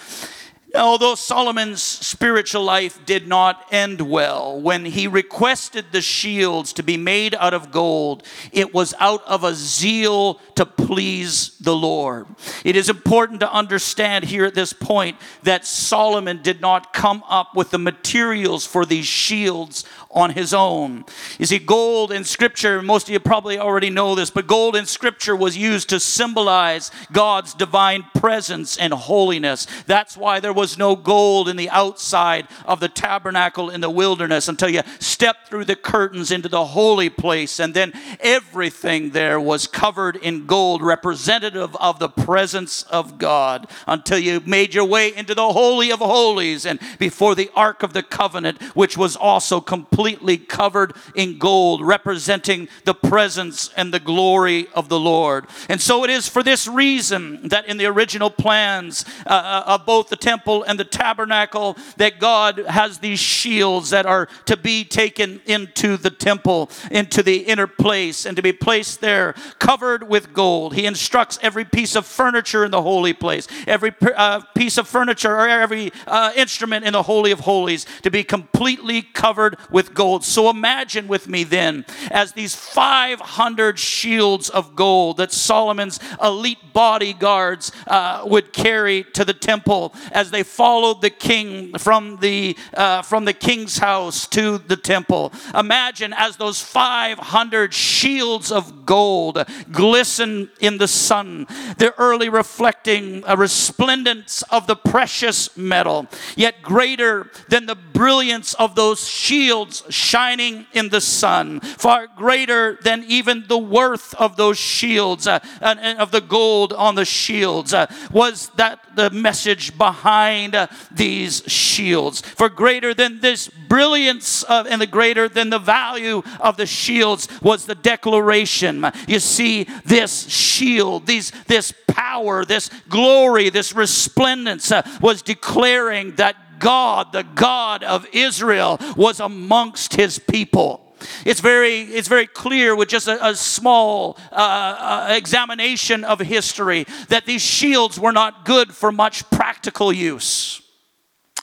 Although 0.76 1.16
Solomon's 1.16 1.82
spiritual 1.82 2.64
life 2.64 3.04
did 3.06 3.28
not 3.28 3.66
end 3.72 4.02
well, 4.02 4.62
when 4.62 4.86
he 4.86 5.08
requested 5.08 5.86
the 5.92 6.02
shields 6.02 6.74
to 6.74 6.84
be 6.84 6.96
made 6.96 7.34
out 7.36 7.56
of 7.56 7.72
gold, 7.72 8.24
it 8.52 8.72
was 8.72 8.94
out 9.00 9.26
of 9.26 9.44
a 9.44 9.56
zeal 9.56 10.36
to 10.56 10.68
please 10.68 11.58
the 11.58 11.76
Lord. 11.76 12.28
It 12.64 12.76
is 12.76 12.88
important 12.88 13.40
to 13.40 13.52
understand 13.52 14.26
here 14.26 14.46
at 14.46 14.54
this 14.54 14.72
point 14.72 15.18
that 15.42 15.66
Solomon 15.66 16.42
did 16.44 16.62
not 16.62 16.94
come 16.94 17.24
up 17.28 17.56
with 17.56 17.72
the 17.72 17.80
materials 17.80 18.68
for 18.68 18.86
these 18.86 19.08
shields 19.08 19.86
on 20.12 20.32
his 20.32 20.56
own. 20.56 21.06
You 21.38 21.46
see, 21.46 21.60
gold 21.60 22.12
in 22.12 22.24
Scripture, 22.24 22.82
most 22.82 23.08
of 23.08 23.14
you 23.14 23.20
probably 23.20 23.60
already 23.60 23.92
know 23.92 24.16
this, 24.16 24.32
but 24.32 24.48
gold 24.48 24.76
in 24.76 24.88
Scripture 24.88 25.36
was 25.36 25.56
used 25.56 25.90
to 25.90 26.00
symbolize 26.00 26.90
God's 27.12 27.54
divine 27.54 28.04
presence 28.16 28.76
and 28.76 28.92
holiness. 28.92 29.68
That's 29.86 30.18
why 30.18 30.40
there 30.40 30.54
was 30.54 30.80
no 30.80 30.96
gold 30.96 31.48
in 31.48 31.58
the 31.58 31.70
outside 31.70 32.48
of 32.66 32.80
the 32.80 32.90
tabernacle 32.90 33.70
in 33.70 33.82
the 33.82 33.90
wilderness 33.90 34.48
until 34.48 34.70
you 34.70 34.82
stepped 34.98 35.48
through 35.48 35.66
the 35.66 35.76
curtains 35.76 36.32
into 36.32 36.50
the 36.50 36.66
holy 36.66 37.10
place, 37.12 37.60
and 37.60 37.76
then 37.76 37.94
everything 38.20 39.12
there 39.12 39.40
was 39.40 39.68
covered 39.68 40.16
in 40.16 40.48
gold, 40.48 40.82
representative 40.82 41.76
of 41.76 42.00
the 42.00 42.10
presence 42.10 42.82
of 42.84 43.20
God, 43.20 43.68
until 43.86 44.18
you 44.18 44.42
made 44.44 44.74
your 44.74 44.86
way 44.86 45.16
into 45.16 45.36
the 45.36 45.54
Holy 45.54 45.92
of 45.92 46.00
Holies 46.00 46.66
and 46.66 46.80
before 46.98 47.36
the 47.36 47.52
Ark 47.56 47.84
of 47.84 47.94
the 47.94 48.02
Covenant, 48.02 48.60
which 48.76 48.98
was 48.98 49.16
also 49.16 49.62
complete 49.62 49.99
completely 50.00 50.38
covered 50.38 50.94
in 51.14 51.38
gold, 51.38 51.86
representing 51.86 52.70
the 52.86 52.94
presence 52.94 53.70
and 53.76 53.94
the 53.94 54.00
glory 54.00 54.66
of 54.74 54.88
the 54.88 54.98
Lord. 54.98 55.46
And 55.68 55.82
so 55.82 56.06
it 56.06 56.10
is 56.10 56.26
for 56.26 56.42
this 56.42 56.70
reason 56.70 57.50
that 57.50 57.68
in 57.68 57.76
the 57.76 57.86
original 57.86 58.30
plans 58.30 59.04
uh, 59.26 59.30
uh, 59.30 59.64
of 59.66 59.86
both 59.86 60.08
the 60.08 60.16
temple 60.16 60.64
and 60.64 60.80
the 60.80 60.86
tabernacle, 60.86 61.76
that 61.98 62.18
God 62.18 62.60
has 62.60 63.00
these 63.00 63.20
shields 63.20 63.90
that 63.90 64.06
are 64.06 64.30
to 64.46 64.56
be 64.56 64.86
taken 64.86 65.42
into 65.46 65.98
the 65.98 66.10
temple, 66.10 66.72
into 66.92 67.22
the 67.22 67.40
inner 67.40 67.68
place, 67.68 68.26
and 68.26 68.38
to 68.38 68.42
be 68.42 68.54
placed 68.54 69.02
there 69.02 69.34
covered 69.60 70.08
with 70.08 70.32
gold. 70.32 70.76
He 70.76 70.86
instructs 70.86 71.38
every 71.42 71.66
piece 71.66 71.98
of 71.98 72.06
furniture 72.06 72.64
in 72.64 72.72
the 72.72 72.82
holy 72.82 73.12
place, 73.12 73.50
every 73.68 73.94
uh, 74.16 74.40
piece 74.56 74.78
of 74.78 74.88
furniture 74.88 75.36
or 75.36 75.50
every 75.50 75.92
uh, 76.08 76.32
instrument 76.38 76.86
in 76.86 76.94
the 76.94 77.04
Holy 77.04 77.32
of 77.32 77.42
Holies 77.42 77.86
to 78.04 78.10
be 78.10 78.24
completely 78.24 79.02
covered 79.02 79.58
with 79.70 79.89
gold. 79.94 80.24
So 80.24 80.50
imagine 80.50 81.08
with 81.08 81.28
me 81.28 81.44
then 81.44 81.86
as 82.12 82.34
these 82.34 82.56
500 82.56 83.80
shields 83.80 84.50
of 84.50 84.76
gold 84.76 85.18
that 85.18 85.32
Solomon's 85.32 86.00
elite 86.22 86.74
bodyguards 86.74 87.72
uh, 87.88 88.24
would 88.26 88.54
carry 88.54 89.04
to 89.14 89.26
the 89.26 89.34
temple 89.34 89.94
as 90.12 90.32
they 90.32 90.44
followed 90.44 91.02
the 91.02 91.10
king 91.10 91.78
from 91.78 92.18
the, 92.18 92.58
uh, 92.74 93.02
from 93.02 93.26
the 93.26 93.34
king's 93.34 93.78
house 93.78 94.28
to 94.28 94.58
the 94.58 94.78
temple. 94.78 95.34
Imagine 95.54 96.14
as 96.14 96.38
those 96.38 96.62
500 96.62 97.74
shields 97.74 98.52
of 98.52 98.86
gold 98.86 99.46
glisten 99.72 100.50
in 100.60 100.78
the 100.78 100.88
sun, 100.88 101.48
they're 101.78 101.94
early 101.98 102.30
reflecting 102.30 103.24
a 103.28 103.36
resplendence 103.36 104.42
of 104.44 104.68
the 104.68 104.76
precious 104.76 105.56
metal, 105.58 106.08
yet 106.36 106.62
greater 106.62 107.30
than 107.48 107.66
the 107.66 107.76
brilliance 107.76 108.54
of 108.56 108.76
those 108.76 109.08
shields 109.08 109.79
shining 109.90 110.66
in 110.74 110.90
the 110.90 111.02
sun, 111.02 111.60
far 111.60 112.08
greater 112.08 112.78
than 112.84 113.04
even 113.08 113.46
the 113.48 113.58
worth 113.58 114.14
of 114.16 114.36
those 114.36 114.58
shields, 114.58 115.28
uh, 115.28 115.40
and, 115.62 115.80
and 115.80 116.00
of 116.00 116.12
the 116.12 116.22
gold 116.22 116.74
on 116.74 116.96
the 116.96 117.06
shields, 117.06 117.74
uh, 117.74 117.88
was 118.12 118.50
that 118.56 118.80
the 118.96 119.10
message 119.10 119.78
behind 119.78 120.56
uh, 120.56 120.68
these 120.92 121.44
shields. 121.48 122.22
For 122.22 122.50
greater 122.50 122.94
than 122.94 123.20
this 123.20 123.48
brilliance 123.48 124.44
of, 124.44 124.68
and 124.68 124.82
the 124.82 124.88
greater 124.88 125.30
than 125.30 125.50
the 125.50 125.60
value 125.60 126.22
of 126.40 126.58
the 126.58 126.66
shields 126.66 127.28
was 127.42 127.66
the 127.66 127.76
declaration. 127.76 128.86
You 129.08 129.20
see, 129.20 129.66
this 129.86 130.28
shield, 130.30 131.06
these, 131.06 131.32
this 131.48 131.74
power, 131.88 132.46
this 132.46 132.70
glory, 132.90 133.50
this 133.50 133.74
resplendence 133.74 134.72
uh, 134.72 134.82
was 135.02 135.22
declaring 135.22 136.16
that 136.16 136.36
God, 136.60 137.12
the 137.14 137.24
God 137.24 137.84
of 137.84 138.08
Israel, 138.12 138.80
was 138.96 139.20
amongst 139.20 139.96
his 139.96 140.20
people. 140.20 140.90
It's 141.26 141.40
very, 141.40 141.82
it's 141.82 142.08
very 142.08 142.28
clear 142.28 142.76
with 142.76 142.90
just 142.90 143.08
a, 143.08 143.30
a 143.30 143.36
small 143.36 144.18
uh, 144.32 144.36
uh, 144.36 145.14
examination 145.16 146.04
of 146.04 146.20
history 146.20 146.86
that 147.08 147.26
these 147.26 147.42
shields 147.42 148.00
were 148.00 148.12
not 148.12 148.46
good 148.46 148.74
for 148.74 148.92
much 148.92 149.30
practical 149.30 149.94
use. 149.94 150.62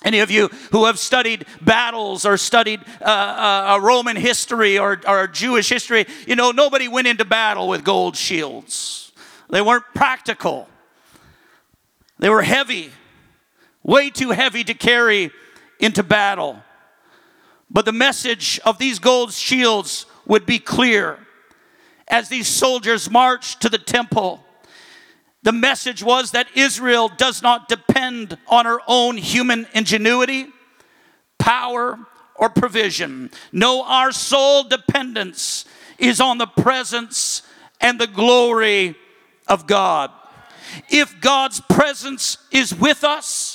Any 0.04 0.20
of 0.20 0.30
you 0.30 0.48
who 0.70 0.84
have 0.84 0.98
studied 0.98 1.46
battles 1.60 2.24
or 2.24 2.36
studied 2.36 2.80
uh, 3.00 3.04
uh, 3.04 3.80
Roman 3.82 4.16
history 4.16 4.78
or, 4.78 5.00
or 5.08 5.26
Jewish 5.26 5.68
history, 5.68 6.06
you 6.26 6.36
know, 6.36 6.50
nobody 6.50 6.86
went 6.86 7.06
into 7.06 7.24
battle 7.24 7.66
with 7.66 7.82
gold 7.82 8.16
shields. 8.16 9.12
They 9.48 9.62
weren't 9.62 9.84
practical, 9.94 10.68
they 12.18 12.28
were 12.28 12.42
heavy 12.42 12.90
way 13.86 14.10
too 14.10 14.30
heavy 14.30 14.64
to 14.64 14.74
carry 14.74 15.30
into 15.78 16.02
battle. 16.02 16.60
But 17.70 17.84
the 17.84 17.92
message 17.92 18.60
of 18.64 18.78
these 18.78 18.98
gold 18.98 19.32
shields 19.32 20.06
would 20.26 20.44
be 20.44 20.58
clear. 20.58 21.18
As 22.08 22.28
these 22.28 22.48
soldiers 22.48 23.10
marched 23.10 23.62
to 23.62 23.68
the 23.68 23.78
temple, 23.78 24.44
the 25.42 25.52
message 25.52 26.02
was 26.02 26.32
that 26.32 26.48
Israel 26.56 27.08
does 27.08 27.42
not 27.42 27.68
depend 27.68 28.36
on 28.48 28.64
her 28.64 28.80
own 28.88 29.16
human 29.16 29.66
ingenuity, 29.72 30.46
power, 31.38 31.98
or 32.34 32.48
provision. 32.48 33.30
No, 33.52 33.84
our 33.84 34.10
sole 34.10 34.64
dependence 34.64 35.64
is 35.98 36.20
on 36.20 36.38
the 36.38 36.46
presence 36.46 37.42
and 37.80 38.00
the 38.00 38.08
glory 38.08 38.96
of 39.46 39.66
God. 39.66 40.10
If 40.88 41.20
God's 41.20 41.60
presence 41.60 42.38
is 42.50 42.74
with 42.74 43.04
us, 43.04 43.45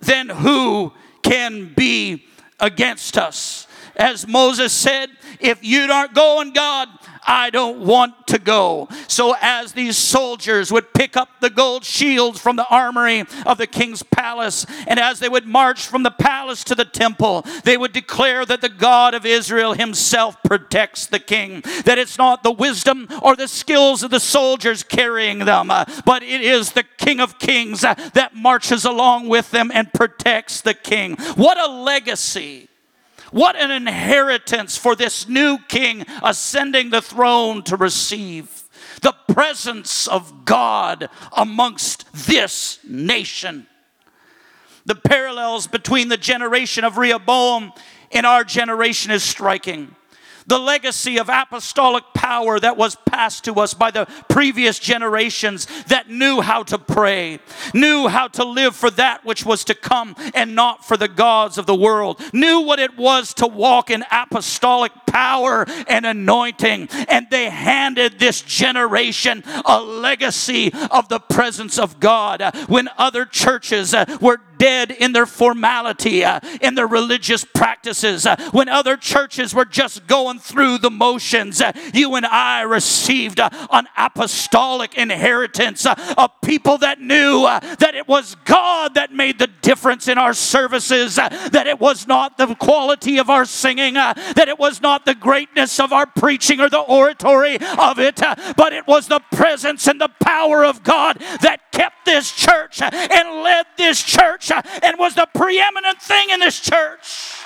then 0.00 0.28
who 0.28 0.92
can 1.22 1.72
be 1.74 2.24
against 2.60 3.18
us? 3.18 3.66
As 3.96 4.26
Moses 4.26 4.72
said, 4.72 5.10
if 5.40 5.62
you 5.64 5.90
aren't 5.90 6.14
going, 6.14 6.52
God, 6.52 6.88
I 7.28 7.50
don't 7.50 7.80
want 7.80 8.26
to 8.28 8.38
go. 8.38 8.88
So, 9.06 9.36
as 9.40 9.72
these 9.72 9.98
soldiers 9.98 10.72
would 10.72 10.94
pick 10.94 11.14
up 11.14 11.28
the 11.40 11.50
gold 11.50 11.84
shields 11.84 12.40
from 12.40 12.56
the 12.56 12.66
armory 12.70 13.24
of 13.44 13.58
the 13.58 13.66
king's 13.66 14.02
palace, 14.02 14.64
and 14.86 14.98
as 14.98 15.20
they 15.20 15.28
would 15.28 15.46
march 15.46 15.86
from 15.86 16.04
the 16.04 16.10
palace 16.10 16.64
to 16.64 16.74
the 16.74 16.86
temple, 16.86 17.44
they 17.64 17.76
would 17.76 17.92
declare 17.92 18.46
that 18.46 18.62
the 18.62 18.70
God 18.70 19.12
of 19.12 19.26
Israel 19.26 19.74
himself 19.74 20.42
protects 20.42 21.06
the 21.06 21.18
king. 21.18 21.60
That 21.84 21.98
it's 21.98 22.16
not 22.16 22.42
the 22.42 22.50
wisdom 22.50 23.06
or 23.22 23.36
the 23.36 23.46
skills 23.46 24.02
of 24.02 24.10
the 24.10 24.20
soldiers 24.20 24.82
carrying 24.82 25.40
them, 25.40 25.70
uh, 25.70 25.84
but 26.06 26.22
it 26.22 26.40
is 26.40 26.72
the 26.72 26.84
King 26.96 27.20
of 27.20 27.38
Kings 27.38 27.84
uh, 27.84 27.94
that 28.14 28.34
marches 28.34 28.86
along 28.86 29.28
with 29.28 29.50
them 29.50 29.70
and 29.74 29.92
protects 29.92 30.62
the 30.62 30.74
king. 30.74 31.16
What 31.36 31.58
a 31.58 31.70
legacy! 31.70 32.68
What 33.30 33.56
an 33.56 33.70
inheritance 33.70 34.76
for 34.76 34.96
this 34.96 35.28
new 35.28 35.58
king 35.68 36.04
ascending 36.22 36.90
the 36.90 37.02
throne 37.02 37.62
to 37.64 37.76
receive 37.76 38.64
the 39.02 39.14
presence 39.28 40.06
of 40.08 40.44
God 40.44 41.08
amongst 41.36 42.10
this 42.12 42.78
nation. 42.84 43.66
The 44.86 44.94
parallels 44.94 45.66
between 45.66 46.08
the 46.08 46.16
generation 46.16 46.84
of 46.84 46.96
Rehoboam 46.96 47.72
and 48.10 48.24
our 48.24 48.44
generation 48.44 49.10
is 49.10 49.22
striking 49.22 49.94
the 50.48 50.58
legacy 50.58 51.18
of 51.18 51.28
apostolic 51.28 52.04
power 52.14 52.58
that 52.58 52.76
was 52.76 52.96
passed 53.06 53.44
to 53.44 53.54
us 53.60 53.74
by 53.74 53.90
the 53.90 54.06
previous 54.28 54.78
generations 54.78 55.66
that 55.84 56.08
knew 56.08 56.40
how 56.40 56.62
to 56.64 56.78
pray, 56.78 57.38
knew 57.74 58.08
how 58.08 58.26
to 58.28 58.44
live 58.44 58.74
for 58.74 58.90
that 58.90 59.24
which 59.24 59.44
was 59.44 59.62
to 59.64 59.74
come 59.74 60.16
and 60.34 60.54
not 60.54 60.84
for 60.84 60.96
the 60.96 61.06
gods 61.06 61.58
of 61.58 61.66
the 61.66 61.74
world, 61.74 62.20
knew 62.32 62.60
what 62.60 62.80
it 62.80 62.96
was 62.96 63.34
to 63.34 63.46
walk 63.46 63.90
in 63.90 64.02
apostolic 64.10 64.92
power 65.10 65.66
and 65.88 66.06
anointing. 66.06 66.88
And 67.08 67.26
they 67.30 67.50
handed 67.50 68.18
this 68.18 68.42
generation 68.42 69.42
a 69.64 69.80
legacy 69.80 70.72
of 70.90 71.08
the 71.08 71.20
presence 71.20 71.78
of 71.78 72.00
God 72.00 72.42
when 72.68 72.88
other 72.96 73.24
churches 73.24 73.94
uh, 73.94 74.04
were 74.20 74.40
dead 74.58 74.90
in 74.90 75.12
their 75.12 75.26
formality, 75.26 76.24
uh, 76.24 76.40
in 76.60 76.74
their 76.74 76.86
religious 76.86 77.44
practices, 77.44 78.26
uh, 78.26 78.36
when 78.50 78.68
other 78.68 78.96
churches 78.96 79.54
were 79.54 79.64
just 79.64 80.06
going 80.06 80.38
through 80.38 80.78
the 80.78 80.90
motions. 80.90 81.62
You 81.94 82.16
and 82.16 82.26
I 82.26 82.62
received 82.62 83.40
an 83.40 83.88
apostolic 83.96 84.98
inheritance 84.98 85.86
of 85.86 86.30
people 86.42 86.78
that 86.78 87.00
knew 87.00 87.42
that 87.42 87.94
it 87.94 88.08
was 88.08 88.34
God 88.44 88.94
that 88.94 89.12
made 89.12 89.38
the 89.38 89.46
difference 89.62 90.08
in 90.08 90.18
our 90.18 90.34
services, 90.34 91.16
that 91.16 91.66
it 91.66 91.78
was 91.78 92.06
not 92.06 92.36
the 92.36 92.54
quality 92.56 93.18
of 93.18 93.30
our 93.30 93.44
singing, 93.44 93.94
that 93.94 94.48
it 94.48 94.58
was 94.58 94.80
not 94.80 94.97
the 95.04 95.14
greatness 95.14 95.80
of 95.80 95.92
our 95.92 96.06
preaching 96.06 96.60
or 96.60 96.68
the 96.68 96.80
oratory 96.80 97.56
of 97.78 97.98
it, 97.98 98.20
but 98.56 98.72
it 98.72 98.86
was 98.86 99.08
the 99.08 99.20
presence 99.32 99.86
and 99.86 100.00
the 100.00 100.10
power 100.22 100.64
of 100.64 100.82
God 100.82 101.18
that 101.40 101.72
kept 101.72 102.04
this 102.04 102.32
church 102.32 102.80
and 102.82 103.42
led 103.42 103.66
this 103.76 104.02
church 104.02 104.50
and 104.50 104.98
was 104.98 105.14
the 105.14 105.28
preeminent 105.34 106.00
thing 106.00 106.30
in 106.30 106.40
this 106.40 106.60
church. 106.60 107.36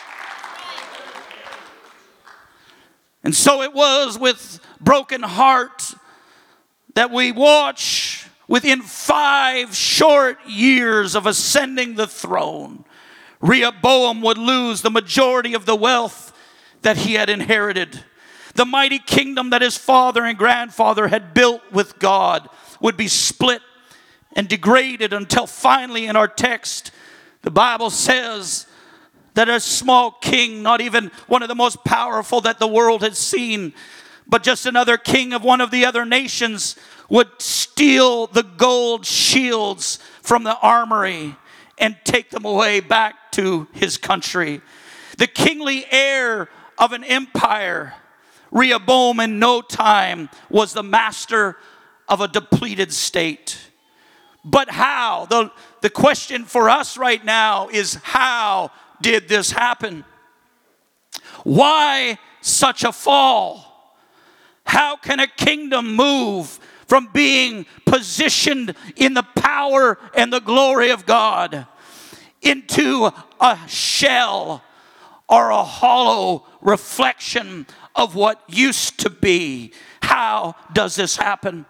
And 3.24 3.34
so 3.34 3.62
it 3.62 3.72
was 3.72 4.18
with 4.18 4.60
broken 4.80 5.22
heart 5.22 5.94
that 6.94 7.10
we 7.10 7.32
watch 7.32 8.26
within 8.48 8.82
five 8.82 9.74
short 9.74 10.38
years 10.46 11.14
of 11.14 11.26
ascending 11.26 11.94
the 11.94 12.06
throne, 12.06 12.84
Rehoboam 13.40 14.22
would 14.22 14.38
lose 14.38 14.82
the 14.82 14.90
majority 14.90 15.54
of 15.54 15.66
the 15.66 15.74
wealth 15.74 16.31
that 16.82 16.98
he 16.98 17.14
had 17.14 17.30
inherited. 17.30 18.04
The 18.54 18.64
mighty 18.66 18.98
kingdom 18.98 19.50
that 19.50 19.62
his 19.62 19.76
father 19.76 20.24
and 20.24 20.36
grandfather 20.36 21.08
had 21.08 21.32
built 21.34 21.62
with 21.72 21.98
God 21.98 22.48
would 22.80 22.96
be 22.96 23.08
split 23.08 23.62
and 24.34 24.48
degraded 24.48 25.12
until 25.12 25.46
finally, 25.46 26.06
in 26.06 26.16
our 26.16 26.28
text, 26.28 26.90
the 27.42 27.50
Bible 27.50 27.90
says 27.90 28.66
that 29.34 29.48
a 29.48 29.60
small 29.60 30.10
king, 30.10 30.62
not 30.62 30.80
even 30.80 31.10
one 31.26 31.42
of 31.42 31.48
the 31.48 31.54
most 31.54 31.84
powerful 31.84 32.40
that 32.42 32.58
the 32.58 32.66
world 32.66 33.02
had 33.02 33.16
seen, 33.16 33.72
but 34.26 34.42
just 34.42 34.66
another 34.66 34.96
king 34.96 35.32
of 35.32 35.42
one 35.42 35.60
of 35.60 35.70
the 35.70 35.84
other 35.84 36.04
nations, 36.04 36.76
would 37.08 37.28
steal 37.38 38.26
the 38.26 38.42
gold 38.42 39.04
shields 39.04 39.98
from 40.22 40.44
the 40.44 40.56
armory 40.58 41.36
and 41.78 41.96
take 42.04 42.30
them 42.30 42.44
away 42.44 42.80
back 42.80 43.32
to 43.32 43.66
his 43.72 43.96
country. 43.98 44.60
The 45.18 45.26
kingly 45.26 45.84
heir 45.90 46.48
of 46.82 46.92
an 46.92 47.04
empire, 47.04 47.94
Rehoboam, 48.50 49.20
in 49.20 49.38
no 49.38 49.62
time 49.62 50.28
was 50.50 50.72
the 50.72 50.82
master 50.82 51.56
of 52.08 52.20
a 52.20 52.26
depleted 52.26 52.92
state. 52.92 53.56
But 54.44 54.68
how? 54.68 55.26
The, 55.26 55.52
the 55.80 55.90
question 55.90 56.44
for 56.44 56.68
us 56.68 56.98
right 56.98 57.24
now 57.24 57.68
is 57.68 57.94
how 58.02 58.72
did 59.00 59.28
this 59.28 59.52
happen? 59.52 60.04
Why 61.44 62.18
such 62.40 62.82
a 62.82 62.90
fall? 62.90 63.94
How 64.66 64.96
can 64.96 65.20
a 65.20 65.28
kingdom 65.28 65.94
move 65.94 66.48
from 66.88 67.10
being 67.12 67.64
positioned 67.86 68.74
in 68.96 69.14
the 69.14 69.22
power 69.36 70.00
and 70.16 70.32
the 70.32 70.40
glory 70.40 70.90
of 70.90 71.06
God 71.06 71.64
into 72.42 73.08
a 73.40 73.58
shell 73.68 74.64
or 75.28 75.50
a 75.50 75.62
hollow 75.62 76.46
reflection 76.60 77.66
of 77.94 78.14
what 78.14 78.42
used 78.48 79.00
to 79.00 79.10
be? 79.10 79.72
How 80.02 80.54
does 80.72 80.96
this 80.96 81.16
happen? 81.16 81.66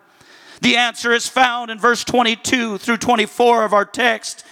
The 0.61 0.76
answer 0.76 1.12
is 1.12 1.28
found 1.28 1.71
in 1.71 1.78
verse 1.78 2.04
22 2.04 2.78
through 2.78 2.99
24 2.99 3.64
of 3.64 3.73
our 3.73 3.85
text. 3.85 4.44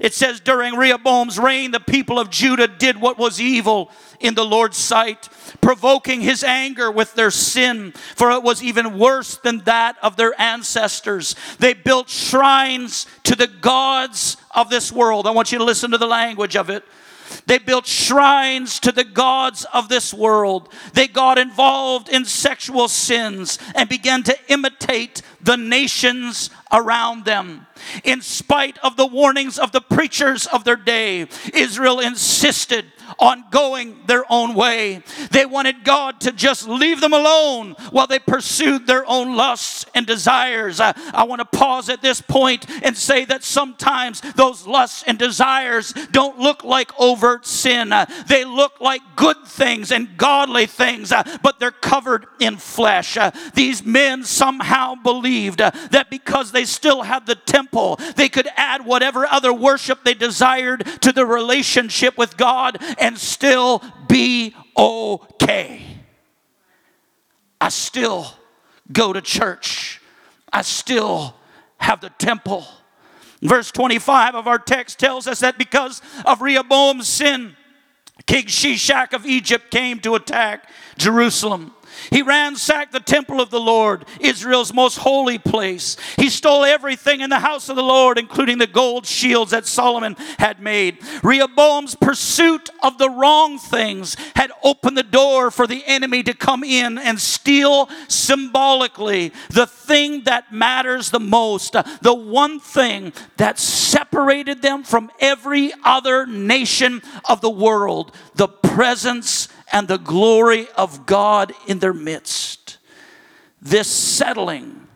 It 0.00 0.14
says, 0.14 0.40
During 0.40 0.74
Rehoboam's 0.74 1.38
reign, 1.38 1.72
the 1.72 1.80
people 1.80 2.18
of 2.18 2.30
Judah 2.30 2.68
did 2.68 3.00
what 3.00 3.18
was 3.18 3.40
evil 3.40 3.90
in 4.20 4.34
the 4.34 4.44
Lord's 4.44 4.76
sight, 4.76 5.28
provoking 5.60 6.20
his 6.20 6.44
anger 6.44 6.90
with 6.90 7.14
their 7.14 7.30
sin, 7.30 7.92
for 8.16 8.30
it 8.30 8.42
was 8.42 8.62
even 8.62 8.98
worse 8.98 9.36
than 9.36 9.58
that 9.60 9.96
of 10.02 10.16
their 10.16 10.40
ancestors. 10.40 11.34
They 11.58 11.74
built 11.74 12.08
shrines 12.08 13.06
to 13.24 13.34
the 13.34 13.48
gods 13.48 14.36
of 14.52 14.70
this 14.70 14.92
world. 14.92 15.26
I 15.26 15.32
want 15.32 15.52
you 15.52 15.58
to 15.58 15.64
listen 15.64 15.90
to 15.90 15.98
the 15.98 16.06
language 16.06 16.56
of 16.56 16.70
it. 16.70 16.84
They 17.46 17.58
built 17.58 17.86
shrines 17.86 18.80
to 18.80 18.92
the 18.92 19.04
gods 19.04 19.66
of 19.72 19.88
this 19.88 20.12
world. 20.12 20.68
They 20.94 21.08
got 21.08 21.38
involved 21.38 22.08
in 22.08 22.24
sexual 22.24 22.88
sins 22.88 23.58
and 23.74 23.88
began 23.88 24.22
to 24.24 24.36
imitate 24.48 25.22
the 25.40 25.56
nations 25.56 26.50
around 26.72 27.24
them. 27.24 27.66
In 28.04 28.20
spite 28.20 28.78
of 28.78 28.96
the 28.96 29.06
warnings 29.06 29.58
of 29.58 29.72
the 29.72 29.80
preachers 29.80 30.46
of 30.46 30.64
their 30.64 30.76
day, 30.76 31.26
Israel 31.54 32.00
insisted 32.00 32.86
on 33.18 33.44
going 33.50 33.96
their 34.06 34.24
own 34.30 34.54
way. 34.54 35.02
They 35.30 35.46
wanted 35.46 35.84
God 35.84 36.20
to 36.22 36.32
just 36.32 36.68
leave 36.68 37.00
them 37.00 37.12
alone 37.12 37.72
while 37.90 38.06
they 38.06 38.18
pursued 38.18 38.86
their 38.86 39.04
own 39.06 39.36
lusts 39.36 39.86
and 39.94 40.06
desires. 40.06 40.80
I, 40.80 40.94
I 41.12 41.24
want 41.24 41.40
to 41.40 41.58
pause 41.58 41.88
at 41.88 42.02
this 42.02 42.20
point 42.20 42.66
and 42.84 42.96
say 42.96 43.24
that 43.24 43.42
sometimes 43.42 44.20
those 44.36 44.66
lusts 44.66 45.02
and 45.06 45.18
desires 45.18 45.92
don't 46.12 46.38
look 46.38 46.64
like 46.64 46.92
overt 46.98 47.46
sin, 47.46 47.92
uh, 47.92 48.06
they 48.26 48.44
look 48.44 48.80
like 48.80 49.02
good 49.16 49.44
things 49.44 49.90
and 49.90 50.16
godly 50.16 50.66
things, 50.66 51.12
uh, 51.12 51.22
but 51.42 51.58
they're 51.58 51.70
covered 51.70 52.26
in 52.38 52.56
flesh. 52.56 53.16
Uh, 53.16 53.30
these 53.54 53.84
men 53.84 54.24
somehow 54.24 54.94
believed 54.94 55.58
that 55.58 56.08
because 56.10 56.52
they 56.52 56.64
still 56.64 57.02
had 57.02 57.26
the 57.26 57.34
temple, 57.34 57.98
they 58.16 58.28
could 58.28 58.48
add 58.56 58.84
whatever 58.84 59.26
other 59.26 59.52
worship 59.52 60.04
they 60.04 60.14
desired 60.14 60.86
to 61.00 61.12
the 61.12 61.26
relationship 61.26 62.16
with 62.16 62.36
God 62.36 62.78
and 63.08 63.16
still 63.16 63.82
be 64.06 64.54
okay. 64.76 65.80
I 67.58 67.70
still 67.70 68.26
go 68.92 69.14
to 69.14 69.22
church. 69.22 70.02
I 70.52 70.60
still 70.60 71.34
have 71.78 72.02
the 72.02 72.10
temple. 72.10 72.66
Verse 73.40 73.72
25 73.72 74.34
of 74.34 74.46
our 74.46 74.58
text 74.58 74.98
tells 74.98 75.26
us 75.26 75.40
that 75.40 75.56
because 75.56 76.02
of 76.26 76.42
Rehoboam's 76.42 77.08
sin, 77.08 77.56
King 78.26 78.44
Shishak 78.44 79.14
of 79.14 79.24
Egypt 79.24 79.70
came 79.70 80.00
to 80.00 80.14
attack 80.14 80.68
Jerusalem. 80.98 81.72
He 82.10 82.22
ransacked 82.22 82.92
the 82.92 83.00
temple 83.00 83.40
of 83.40 83.50
the 83.50 83.60
Lord, 83.60 84.04
Israel's 84.20 84.72
most 84.72 84.98
holy 84.98 85.38
place. 85.38 85.96
He 86.16 86.28
stole 86.30 86.64
everything 86.64 87.20
in 87.20 87.30
the 87.30 87.38
house 87.38 87.68
of 87.68 87.76
the 87.76 87.82
Lord, 87.82 88.18
including 88.18 88.58
the 88.58 88.66
gold 88.66 89.06
shields 89.06 89.50
that 89.50 89.66
Solomon 89.66 90.16
had 90.38 90.60
made. 90.60 90.98
Rehoboam's 91.22 91.94
pursuit 91.94 92.70
of 92.82 92.98
the 92.98 93.10
wrong 93.10 93.58
things 93.58 94.16
had 94.36 94.52
opened 94.62 94.96
the 94.96 95.02
door 95.02 95.50
for 95.50 95.66
the 95.66 95.84
enemy 95.86 96.22
to 96.22 96.34
come 96.34 96.64
in 96.64 96.98
and 96.98 97.20
steal 97.20 97.88
symbolically 98.08 99.32
the 99.50 99.66
thing 99.66 100.24
that 100.24 100.52
matters 100.52 101.10
the 101.10 101.20
most, 101.20 101.76
the 102.02 102.14
one 102.14 102.60
thing 102.60 103.12
that 103.36 103.58
separated 103.58 104.62
them 104.62 104.82
from 104.82 105.10
every 105.20 105.72
other 105.84 106.26
nation 106.26 107.02
of 107.28 107.40
the 107.40 107.50
world 107.50 108.12
the 108.34 108.48
presence 108.48 109.48
and 109.72 109.88
the 109.88 109.98
glory 109.98 110.68
of 110.76 111.06
God 111.06 111.52
in 111.66 111.78
their 111.78 111.92
midst. 111.92 112.78
This 113.60 113.88
settling 113.88 114.86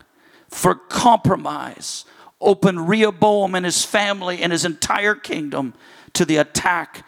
for 0.49 0.75
compromise 0.75 2.05
opened 2.39 2.87
Rehoboam 2.87 3.55
and 3.55 3.65
his 3.65 3.85
family 3.85 4.41
and 4.41 4.51
his 4.51 4.65
entire 4.65 5.15
kingdom 5.15 5.73
to 6.13 6.25
the 6.25 6.37
attack 6.37 7.05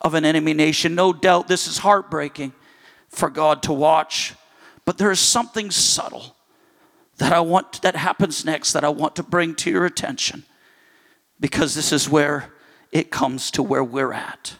of 0.00 0.14
an 0.14 0.24
enemy 0.24 0.54
nation. 0.54 0.94
No 0.94 1.12
doubt 1.12 1.48
this 1.48 1.66
is 1.66 1.78
heartbreaking 1.78 2.52
for 3.08 3.30
God 3.30 3.62
to 3.64 3.72
watch, 3.72 4.34
but 4.84 4.98
there 4.98 5.10
is 5.10 5.20
something 5.20 5.70
subtle 5.70 6.36
that 7.16 7.32
I 7.32 7.40
want 7.40 7.82
that 7.82 7.96
happens 7.96 8.44
next 8.44 8.72
that 8.72 8.84
I 8.84 8.88
want 8.88 9.16
to 9.16 9.22
bring 9.22 9.54
to 9.56 9.70
your 9.70 9.86
attention 9.86 10.44
because 11.40 11.74
this 11.74 11.92
is 11.92 12.08
where 12.08 12.52
it 12.90 13.10
comes 13.10 13.50
to 13.52 13.62
where 13.62 13.84
we're 13.84 14.12
at. 14.12 14.56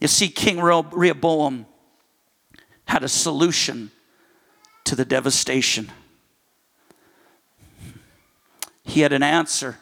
You 0.00 0.08
see, 0.08 0.28
King 0.28 0.60
Rehoboam 0.60 1.66
had 2.86 3.02
a 3.02 3.08
solution 3.08 3.90
to 4.84 4.94
the 4.94 5.04
devastation. 5.04 5.90
He 8.84 9.00
had 9.00 9.12
an 9.12 9.22
answer 9.22 9.78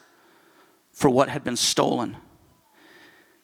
for 0.91 1.09
what 1.09 1.29
had 1.29 1.43
been 1.43 1.57
stolen. 1.57 2.17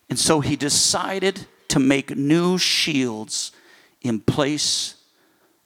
And 0.10 0.18
so 0.18 0.40
he 0.40 0.56
decided 0.56 1.46
to 1.68 1.80
make 1.80 2.16
new 2.16 2.58
shields 2.58 3.52
in 4.02 4.20
place 4.20 4.96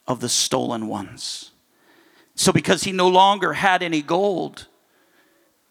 of 0.07 0.19
the 0.19 0.29
stolen 0.29 0.87
ones. 0.87 1.51
So, 2.35 2.51
because 2.51 2.83
he 2.83 2.91
no 2.91 3.07
longer 3.07 3.53
had 3.53 3.81
any 3.81 4.01
gold, 4.01 4.67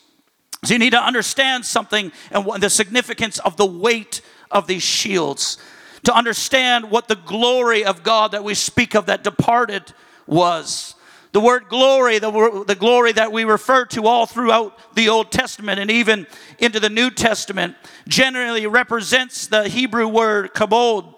So 0.63 0.73
you 0.73 0.79
need 0.79 0.91
to 0.91 1.03
understand 1.03 1.65
something 1.65 2.11
and 2.31 2.61
the 2.61 2.69
significance 2.69 3.39
of 3.39 3.57
the 3.57 3.65
weight 3.65 4.21
of 4.51 4.67
these 4.67 4.83
shields 4.83 5.57
to 6.03 6.13
understand 6.13 6.89
what 6.89 7.07
the 7.07 7.15
glory 7.15 7.83
of 7.83 8.03
God 8.03 8.31
that 8.31 8.43
we 8.43 8.53
speak 8.53 8.93
of 8.93 9.07
that 9.07 9.23
departed 9.23 9.93
was. 10.27 10.95
The 11.31 11.39
word 11.39 11.67
glory, 11.67 12.19
the, 12.19 12.63
the 12.67 12.75
glory 12.75 13.11
that 13.13 13.31
we 13.31 13.43
refer 13.43 13.85
to 13.85 14.05
all 14.05 14.25
throughout 14.25 14.77
the 14.95 15.09
Old 15.09 15.31
Testament 15.31 15.79
and 15.79 15.89
even 15.89 16.27
into 16.59 16.79
the 16.79 16.89
New 16.89 17.09
Testament, 17.09 17.75
generally 18.07 18.67
represents 18.67 19.47
the 19.47 19.67
Hebrew 19.67 20.07
word 20.07 20.53
kabod, 20.53 21.15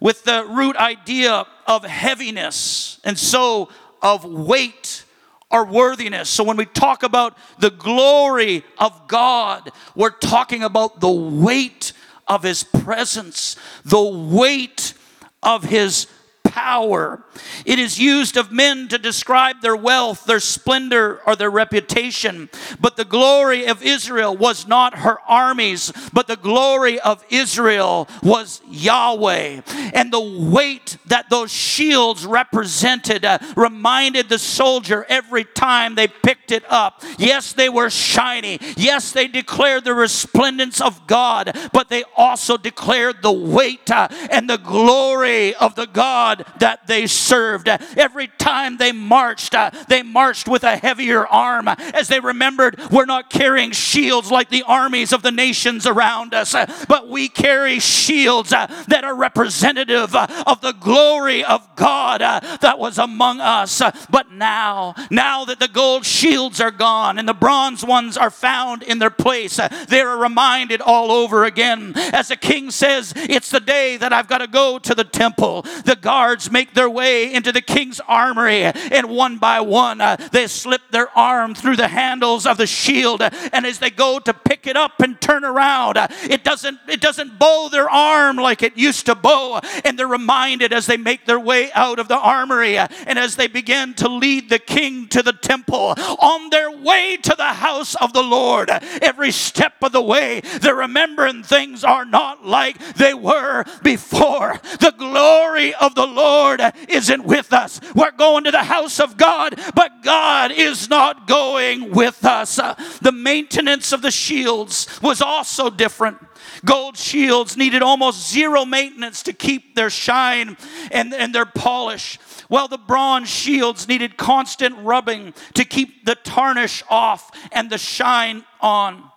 with 0.00 0.24
the 0.24 0.44
root 0.46 0.76
idea 0.76 1.46
of 1.66 1.84
heaviness 1.84 3.00
and 3.04 3.18
so 3.18 3.68
of 4.00 4.24
weight 4.24 5.04
or 5.50 5.66
worthiness. 5.66 6.30
So 6.30 6.44
when 6.44 6.56
we 6.56 6.64
talk 6.64 7.02
about 7.02 7.36
the 7.58 7.70
glory 7.70 8.64
of 8.78 9.06
God, 9.06 9.70
we're 9.94 10.10
talking 10.10 10.62
about 10.62 11.00
the 11.00 11.10
weight 11.10 11.92
of 12.26 12.42
his 12.42 12.64
presence, 12.64 13.56
the 13.84 14.02
weight 14.02 14.94
of 15.42 15.64
his 15.64 16.06
power. 16.52 17.22
It 17.64 17.78
is 17.78 17.98
used 17.98 18.36
of 18.36 18.52
men 18.52 18.86
to 18.88 18.98
describe 18.98 19.62
their 19.62 19.74
wealth, 19.74 20.26
their 20.26 20.38
splendor, 20.38 21.20
or 21.26 21.34
their 21.34 21.50
reputation. 21.50 22.50
But 22.78 22.96
the 22.96 23.06
glory 23.06 23.66
of 23.66 23.82
Israel 23.82 24.36
was 24.36 24.66
not 24.68 24.98
her 24.98 25.18
armies, 25.26 25.92
but 26.12 26.26
the 26.26 26.36
glory 26.36 27.00
of 27.00 27.24
Israel 27.30 28.06
was 28.22 28.60
Yahweh. 28.68 29.62
And 29.94 30.12
the 30.12 30.20
weight 30.20 30.98
that 31.06 31.30
those 31.30 31.50
shields 31.50 32.26
represented 32.26 33.24
uh, 33.24 33.38
reminded 33.56 34.28
the 34.28 34.38
soldier 34.38 35.06
every 35.08 35.44
time 35.44 35.94
they 35.94 36.06
picked 36.06 36.52
it 36.52 36.64
up. 36.70 37.02
Yes, 37.16 37.54
they 37.54 37.70
were 37.70 37.88
shiny. 37.88 38.58
Yes, 38.76 39.12
they 39.12 39.26
declared 39.26 39.84
the 39.84 39.94
resplendence 39.94 40.82
of 40.82 41.06
God, 41.06 41.56
but 41.72 41.88
they 41.88 42.04
also 42.14 42.58
declared 42.58 43.22
the 43.22 43.32
weight 43.32 43.90
uh, 43.90 44.08
and 44.30 44.50
the 44.50 44.58
glory 44.58 45.54
of 45.54 45.74
the 45.76 45.86
God 45.86 46.41
that 46.58 46.86
they 46.86 47.06
served. 47.06 47.68
Every 47.68 48.28
time 48.38 48.76
they 48.76 48.92
marched, 48.92 49.54
uh, 49.54 49.70
they 49.88 50.02
marched 50.02 50.48
with 50.48 50.64
a 50.64 50.76
heavier 50.76 51.26
arm 51.26 51.68
as 51.68 52.08
they 52.08 52.20
remembered 52.20 52.80
we're 52.90 53.04
not 53.04 53.30
carrying 53.30 53.72
shields 53.72 54.30
like 54.30 54.48
the 54.48 54.64
armies 54.64 55.12
of 55.12 55.22
the 55.22 55.30
nations 55.30 55.86
around 55.86 56.34
us, 56.34 56.54
uh, 56.54 56.66
but 56.88 57.08
we 57.08 57.28
carry 57.28 57.78
shields 57.78 58.52
uh, 58.52 58.66
that 58.88 59.04
are 59.04 59.14
representative 59.14 60.14
of 60.14 60.60
the 60.60 60.72
glory 60.72 61.44
of 61.44 61.76
God 61.76 62.20
that 62.20 62.78
was 62.78 62.98
among 62.98 63.40
us. 63.40 63.82
But 64.10 64.30
now, 64.30 64.94
now 65.10 65.44
that 65.44 65.58
the 65.58 65.68
gold 65.68 66.04
shields 66.06 66.60
are 66.60 66.70
gone 66.70 67.18
and 67.18 67.28
the 67.28 67.34
bronze 67.34 67.84
ones 67.84 68.16
are 68.16 68.30
found 68.30 68.82
in 68.82 68.98
their 68.98 69.10
place, 69.10 69.60
they're 69.88 70.16
reminded 70.16 70.80
all 70.80 71.10
over 71.10 71.44
again. 71.44 71.92
As 71.96 72.28
the 72.28 72.36
king 72.36 72.70
says, 72.70 73.12
It's 73.16 73.50
the 73.50 73.60
day 73.60 73.96
that 73.96 74.12
I've 74.12 74.28
got 74.28 74.38
to 74.38 74.46
go 74.46 74.78
to 74.78 74.94
the 74.94 75.04
temple. 75.04 75.62
The 75.84 75.96
guard 76.00 76.31
guards 76.32 76.50
make 76.50 76.72
their 76.72 76.88
way 76.88 77.34
into 77.34 77.52
the 77.52 77.60
king's 77.60 78.00
armory, 78.08 78.62
and 78.64 79.10
one 79.10 79.36
by 79.36 79.60
one, 79.60 80.00
uh, 80.00 80.16
they 80.32 80.46
slip 80.46 80.80
their 80.90 81.10
arm 81.10 81.54
through 81.54 81.76
the 81.76 81.88
handles 81.88 82.46
of 82.46 82.56
the 82.56 82.66
shield. 82.66 83.20
And 83.52 83.66
as 83.66 83.78
they 83.78 83.90
go 83.90 84.18
to 84.18 84.32
pick 84.32 84.66
it 84.66 84.74
up 84.74 84.92
and 85.00 85.20
turn 85.20 85.44
around, 85.44 85.98
uh, 85.98 86.08
it 86.22 86.42
doesn't 86.42 86.78
it 86.88 87.02
doesn't 87.02 87.38
bow 87.38 87.68
their 87.70 87.90
arm 87.90 88.36
like 88.36 88.62
it 88.62 88.78
used 88.78 89.04
to 89.06 89.14
bow. 89.14 89.60
And 89.84 89.98
they're 89.98 90.06
reminded 90.06 90.72
as 90.72 90.86
they 90.86 90.96
make 90.96 91.26
their 91.26 91.40
way 91.40 91.70
out 91.72 91.98
of 91.98 92.08
the 92.08 92.18
armory 92.18 92.78
uh, 92.78 92.88
and 93.06 93.18
as 93.18 93.36
they 93.36 93.46
begin 93.46 93.92
to 93.94 94.08
lead 94.08 94.48
the 94.48 94.58
king 94.58 95.08
to 95.08 95.22
the 95.22 95.34
temple 95.34 95.94
on 95.98 96.48
their 96.48 96.70
way 96.70 97.18
to 97.18 97.34
the 97.36 97.52
house 97.52 97.94
of 97.96 98.14
the 98.14 98.22
Lord. 98.22 98.70
Every 99.02 99.32
step 99.32 99.74
of 99.82 99.92
the 99.92 100.00
way, 100.00 100.40
they're 100.62 100.74
remembering 100.74 101.42
things 101.42 101.84
are 101.84 102.06
not 102.06 102.46
like 102.46 102.78
they 102.94 103.12
were 103.12 103.64
before. 103.82 104.58
The 104.80 104.94
glory 104.96 105.74
of 105.74 105.94
the 105.94 106.06
Lord 106.06 106.21
Lord 106.22 106.60
isn't 106.88 107.24
with 107.24 107.52
us. 107.52 107.80
We're 107.94 108.12
going 108.12 108.44
to 108.44 108.50
the 108.52 108.62
house 108.62 109.00
of 109.00 109.16
God, 109.16 109.58
but 109.74 110.02
God 110.02 110.52
is 110.52 110.88
not 110.88 111.26
going 111.26 111.90
with 111.90 112.24
us. 112.24 112.58
Uh, 112.58 112.74
the 113.00 113.12
maintenance 113.12 113.92
of 113.92 114.02
the 114.02 114.10
shields 114.10 114.86
was 115.02 115.20
also 115.20 115.68
different. 115.68 116.18
Gold 116.64 116.96
shields 116.96 117.56
needed 117.56 117.82
almost 117.82 118.30
zero 118.30 118.64
maintenance 118.64 119.22
to 119.24 119.32
keep 119.32 119.74
their 119.74 119.90
shine 119.90 120.56
and, 120.90 121.12
and 121.12 121.34
their 121.34 121.46
polish, 121.46 122.18
while 122.48 122.68
the 122.68 122.78
bronze 122.78 123.28
shields 123.28 123.88
needed 123.88 124.16
constant 124.16 124.76
rubbing 124.78 125.34
to 125.54 125.64
keep 125.64 126.04
the 126.04 126.14
tarnish 126.14 126.84
off 126.88 127.30
and 127.50 127.68
the 127.68 127.78
shine 127.78 128.44
on. 128.60 129.11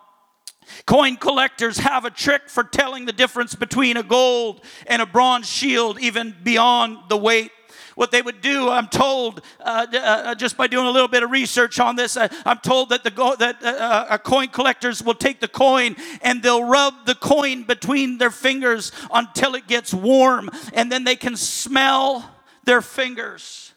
Coin 0.86 1.16
collectors 1.16 1.78
have 1.78 2.04
a 2.04 2.10
trick 2.10 2.48
for 2.48 2.64
telling 2.64 3.06
the 3.06 3.12
difference 3.12 3.54
between 3.54 3.96
a 3.96 4.02
gold 4.02 4.62
and 4.86 5.00
a 5.02 5.06
bronze 5.06 5.48
shield, 5.48 5.98
even 6.00 6.34
beyond 6.42 6.98
the 7.08 7.16
weight. 7.16 7.50
What 7.94 8.10
they 8.10 8.20
would 8.20 8.42
do, 8.42 8.68
I'm 8.68 8.88
told, 8.88 9.40
uh, 9.58 9.86
uh, 9.90 9.96
uh 9.96 10.34
just 10.34 10.58
by 10.58 10.66
doing 10.66 10.86
a 10.86 10.90
little 10.90 11.08
bit 11.08 11.22
of 11.22 11.30
research 11.30 11.80
on 11.80 11.96
this, 11.96 12.16
uh, 12.16 12.28
I'm 12.44 12.58
told 12.58 12.90
that 12.90 13.04
the 13.04 13.10
go- 13.10 13.36
that 13.36 13.62
uh, 13.62 14.06
uh, 14.10 14.18
coin 14.18 14.48
collectors 14.48 15.02
will 15.02 15.14
take 15.14 15.40
the 15.40 15.48
coin 15.48 15.96
and 16.20 16.42
they'll 16.42 16.64
rub 16.64 17.06
the 17.06 17.14
coin 17.14 17.62
between 17.62 18.18
their 18.18 18.30
fingers 18.30 18.92
until 19.10 19.54
it 19.54 19.66
gets 19.66 19.94
warm, 19.94 20.50
and 20.74 20.92
then 20.92 21.04
they 21.04 21.16
can 21.16 21.36
smell 21.36 22.30
their 22.64 22.82
fingers. 22.82 23.72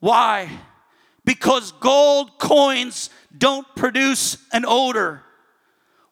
Why? 0.00 0.48
Because 1.26 1.72
gold 1.72 2.38
coins 2.38 3.10
don't 3.36 3.66
produce 3.76 4.38
an 4.52 4.64
odor, 4.66 5.22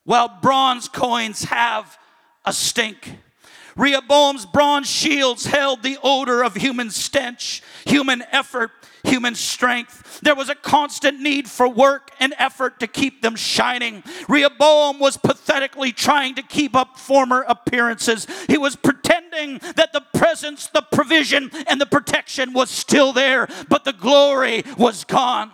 while 0.05 0.29
bronze 0.43 0.89
coins 0.89 1.45
have 1.45 1.97
a 2.45 2.53
stink. 2.53 3.19
Rehoboam's 3.77 4.47
bronze 4.47 4.89
shields 4.89 5.47
held 5.47 5.83
the 5.83 5.99
odor 6.03 6.45
of 6.45 6.55
human 6.55 6.91
stench, 6.91 7.63
human 7.87 8.23
effort, 8.31 8.71
human 9.03 9.35
strength. 9.35 10.21
There 10.23 10.35
was 10.35 10.49
a 10.49 10.55
constant 10.55 11.21
need 11.21 11.49
for 11.49 11.69
work 11.69 12.11
and 12.21 12.35
effort 12.39 12.79
to 12.81 12.87
keep 12.87 13.23
them 13.23 13.35
shining. 13.35 14.05
Rehoboam 14.29 15.01
was 15.01 15.17
pathetically 15.17 15.93
trying 15.93 16.37
to 16.37 16.43
keep 16.43 16.77
up 16.77 16.99
former 16.99 17.45
appearances. 17.49 18.27
He 18.49 18.59
was 18.59 18.77
pretending 18.77 19.59
that 19.77 19.93
the 19.93 20.04
presence, 20.35 20.67
the 20.67 20.83
provision, 20.83 21.49
and 21.69 21.81
the 21.81 21.87
protection 21.87 22.53
was 22.53 22.69
still 22.69 23.13
there, 23.13 23.47
but 23.69 23.85
the 23.85 23.93
glory 23.93 24.65
was 24.77 25.05
gone. 25.05 25.53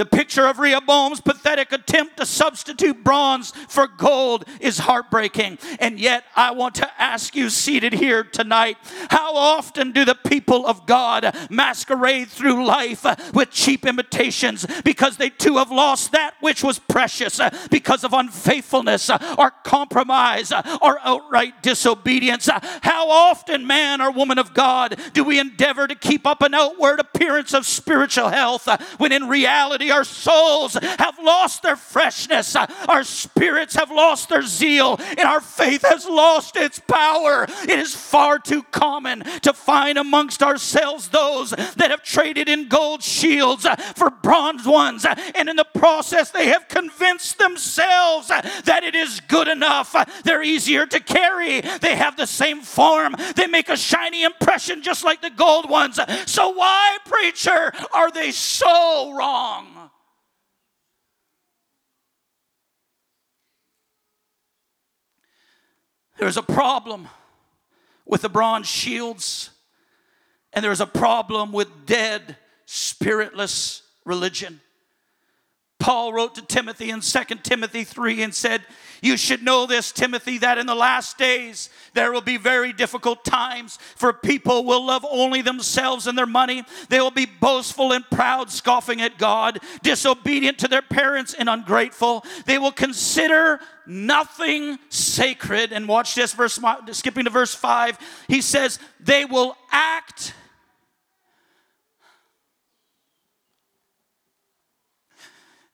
The 0.00 0.06
picture 0.06 0.46
of 0.46 0.58
Rehoboam's 0.58 1.20
pathetic 1.20 1.72
attempt 1.72 2.16
to 2.16 2.24
substitute 2.24 3.04
bronze 3.04 3.50
for 3.68 3.86
gold 3.86 4.46
is 4.58 4.78
heartbreaking. 4.78 5.58
And 5.78 6.00
yet, 6.00 6.24
I 6.34 6.52
want 6.52 6.76
to 6.76 6.90
ask 6.98 7.36
you, 7.36 7.50
seated 7.50 7.92
here 7.92 8.24
tonight, 8.24 8.78
how 9.10 9.36
often 9.36 9.92
do 9.92 10.06
the 10.06 10.14
people 10.14 10.66
of 10.66 10.86
God 10.86 11.36
masquerade 11.50 12.28
through 12.28 12.64
life 12.64 13.04
with 13.34 13.50
cheap 13.50 13.84
imitations 13.84 14.64
because 14.84 15.18
they 15.18 15.28
too 15.28 15.58
have 15.58 15.70
lost 15.70 16.12
that 16.12 16.32
which 16.40 16.64
was 16.64 16.78
precious 16.78 17.38
because 17.70 18.02
of 18.02 18.14
unfaithfulness 18.14 19.10
or 19.36 19.50
compromise 19.64 20.50
or 20.80 20.98
outright 21.00 21.62
disobedience? 21.62 22.48
How 22.80 23.10
often, 23.10 23.66
man 23.66 24.00
or 24.00 24.10
woman 24.10 24.38
of 24.38 24.54
God, 24.54 24.98
do 25.12 25.24
we 25.24 25.38
endeavor 25.38 25.86
to 25.86 25.94
keep 25.94 26.26
up 26.26 26.40
an 26.40 26.54
outward 26.54 27.00
appearance 27.00 27.52
of 27.52 27.66
spiritual 27.66 28.30
health 28.30 28.66
when 28.96 29.12
in 29.12 29.28
reality, 29.28 29.89
our 29.90 30.04
souls 30.04 30.74
have 30.74 31.18
lost 31.22 31.62
their 31.62 31.76
freshness, 31.76 32.56
our 32.88 33.04
spirits 33.04 33.74
have 33.74 33.90
lost 33.90 34.28
their 34.28 34.42
zeal, 34.42 34.98
and 35.10 35.20
our 35.20 35.40
faith 35.40 35.82
has 35.82 36.06
lost 36.06 36.56
its 36.56 36.78
power. 36.78 37.46
It 37.62 37.78
is 37.78 37.94
far 37.94 38.38
too 38.38 38.62
common 38.64 39.20
to 39.42 39.52
find 39.52 39.98
amongst 39.98 40.42
ourselves 40.42 41.08
those 41.08 41.50
that 41.50 41.90
have 41.90 42.02
traded 42.02 42.48
in 42.48 42.68
gold 42.68 43.02
shields 43.02 43.66
for 43.94 44.10
bronze 44.10 44.66
ones, 44.66 45.06
and 45.34 45.48
in 45.48 45.56
the 45.56 45.66
process, 45.74 46.30
they 46.30 46.46
have 46.46 46.68
convinced 46.68 47.38
themselves 47.38 48.28
that 48.28 48.82
it 48.82 48.94
is 48.94 49.20
good 49.28 49.48
enough. 49.48 49.94
They're 50.24 50.42
easier 50.42 50.86
to 50.86 51.00
carry, 51.00 51.60
they 51.60 51.96
have 51.96 52.16
the 52.16 52.26
same 52.26 52.60
form, 52.60 53.16
they 53.36 53.46
make 53.46 53.68
a 53.68 53.76
shiny 53.76 54.24
impression 54.24 54.82
just 54.82 55.04
like 55.04 55.20
the 55.20 55.30
gold 55.30 55.68
ones. 55.68 55.98
So, 56.26 56.50
why, 56.50 56.98
preacher, 57.04 57.72
are 57.92 58.10
they 58.10 58.30
so 58.30 59.12
wrong? 59.12 59.79
There's 66.20 66.36
a 66.36 66.42
problem 66.42 67.08
with 68.04 68.20
the 68.20 68.28
bronze 68.28 68.66
shields, 68.66 69.48
and 70.52 70.62
there's 70.62 70.82
a 70.82 70.86
problem 70.86 71.50
with 71.50 71.86
dead, 71.86 72.36
spiritless 72.66 73.82
religion. 74.04 74.60
Paul 75.80 76.12
wrote 76.12 76.34
to 76.36 76.42
Timothy 76.42 76.90
in 76.90 77.00
2 77.00 77.20
Timothy 77.42 77.84
3 77.84 78.22
and 78.22 78.34
said, 78.34 78.62
You 79.00 79.16
should 79.16 79.42
know 79.42 79.66
this, 79.66 79.90
Timothy, 79.90 80.38
that 80.38 80.58
in 80.58 80.66
the 80.66 80.74
last 80.74 81.16
days 81.18 81.70
there 81.94 82.12
will 82.12 82.20
be 82.20 82.36
very 82.36 82.72
difficult 82.72 83.24
times, 83.24 83.78
for 83.96 84.12
people 84.12 84.64
will 84.64 84.84
love 84.84 85.04
only 85.10 85.40
themselves 85.40 86.06
and 86.06 86.16
their 86.16 86.26
money. 86.26 86.64
They 86.90 87.00
will 87.00 87.10
be 87.10 87.26
boastful 87.26 87.92
and 87.92 88.04
proud, 88.10 88.50
scoffing 88.50 89.00
at 89.00 89.18
God, 89.18 89.58
disobedient 89.82 90.58
to 90.58 90.68
their 90.68 90.82
parents 90.82 91.34
and 91.34 91.48
ungrateful. 91.48 92.24
They 92.44 92.58
will 92.58 92.72
consider 92.72 93.60
nothing 93.86 94.78
sacred. 94.90 95.72
And 95.72 95.88
watch 95.88 96.14
this 96.14 96.34
verse, 96.34 96.60
skipping 96.92 97.24
to 97.24 97.30
verse 97.30 97.54
5. 97.54 97.98
He 98.28 98.42
says, 98.42 98.78
They 99.00 99.24
will 99.24 99.56
act 99.72 100.34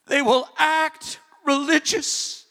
They 0.07 0.23
will 0.23 0.49
act 0.57 1.21
religious, 1.45 2.47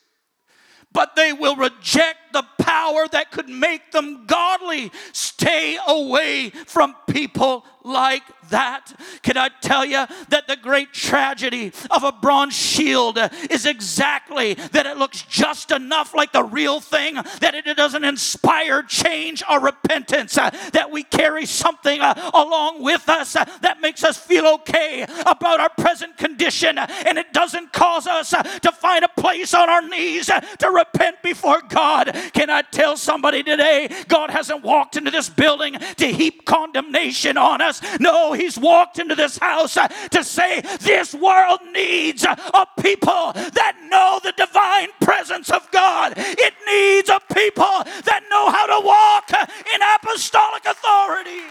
but 0.92 1.16
they 1.16 1.34
will 1.34 1.56
reject 1.56 2.18
the 2.34 2.46
power 2.60 3.08
that 3.12 3.32
could 3.32 3.50
make 3.50 3.92
them 3.92 4.26
godly. 4.26 4.92
Stay 5.14 5.78
away 5.88 6.50
from 6.50 6.96
people 7.10 7.66
like 7.86 8.24
that. 8.50 8.94
Can 9.22 9.38
I 9.38 9.50
tell 9.62 9.86
you 9.86 10.06
that 10.30 10.48
the 10.48 10.56
great 10.56 10.92
tragedy 10.92 11.72
of 11.92 12.04
a 12.04 12.12
bronze 12.12 12.56
shield 12.56 13.18
is 13.50 13.66
exactly 13.66 14.56
that 14.56 14.86
it 14.86 14.98
looks 14.98 15.22
just 15.24 15.72
enough 15.72 16.14
like 16.14 16.32
the 16.32 16.44
real 16.44 16.80
thing, 16.80 17.16
that 17.16 17.54
it 17.54 17.78
doesn't 17.78 18.04
inspire 18.04 18.84
change 18.84 19.44
or 19.50 19.60
repentance, 19.60 20.38
uh, 20.38 20.50
that 20.74 20.92
we 20.92 21.04
carry 21.04 21.46
something 21.46 22.02
uh, 22.02 22.32
along 22.34 22.84
with 22.84 23.08
us 23.08 23.36
uh, 23.36 23.46
that 23.62 23.82
makes 23.82 24.04
us 24.04 24.18
feel 24.18 24.48
okay 24.48 25.04
about 25.26 25.60
our 25.60 25.70
present 25.70 26.18
condition, 26.18 26.78
and 26.78 27.18
it 27.18 27.34
doesn't 27.34 27.72
cause 27.72 28.08
us 28.08 28.30
to 28.30 28.72
find 28.72 29.04
a 29.06 29.10
place 29.10 29.54
on 29.54 29.70
our 29.70 29.88
knees 29.88 30.26
to 30.26 30.70
repent 30.70 31.22
before 31.22 31.62
God. 31.68 32.16
Can 32.34 32.50
I 32.50 32.64
tell 32.64 32.98
somebody 32.98 33.44
today, 33.44 33.90
God 34.08 34.30
hasn't 34.30 34.64
walked 34.64 34.98
into 34.98 35.12
this 35.12 35.30
building 35.30 35.74
to 35.98 36.08
heap 36.08 36.46
condemnation 36.46 37.38
on 37.38 37.62
us? 37.62 37.75
No, 38.00 38.34
He's 38.34 38.58
walked 38.58 39.00
into 39.00 39.16
this 39.16 39.38
house 39.38 39.78
uh, 39.78 39.88
to 39.88 40.24
say 40.24 40.62
this 40.80 41.14
world 41.14 41.60
needs 41.72 42.24
a 42.24 42.68
people 42.80 43.34
that 43.34 43.78
know 43.90 44.20
the 44.24 44.34
divine 44.34 44.90
presence 45.02 45.50
of 45.50 45.70
God. 45.72 46.14
It 46.18 46.54
needs 46.68 47.10
a 47.10 47.20
people 47.34 47.84
that 48.06 48.24
know 48.30 48.50
how 48.50 48.66
to 48.80 48.86
walk 48.86 49.32
in 49.32 49.82
apostolic 49.96 50.66
authority. 50.66 51.42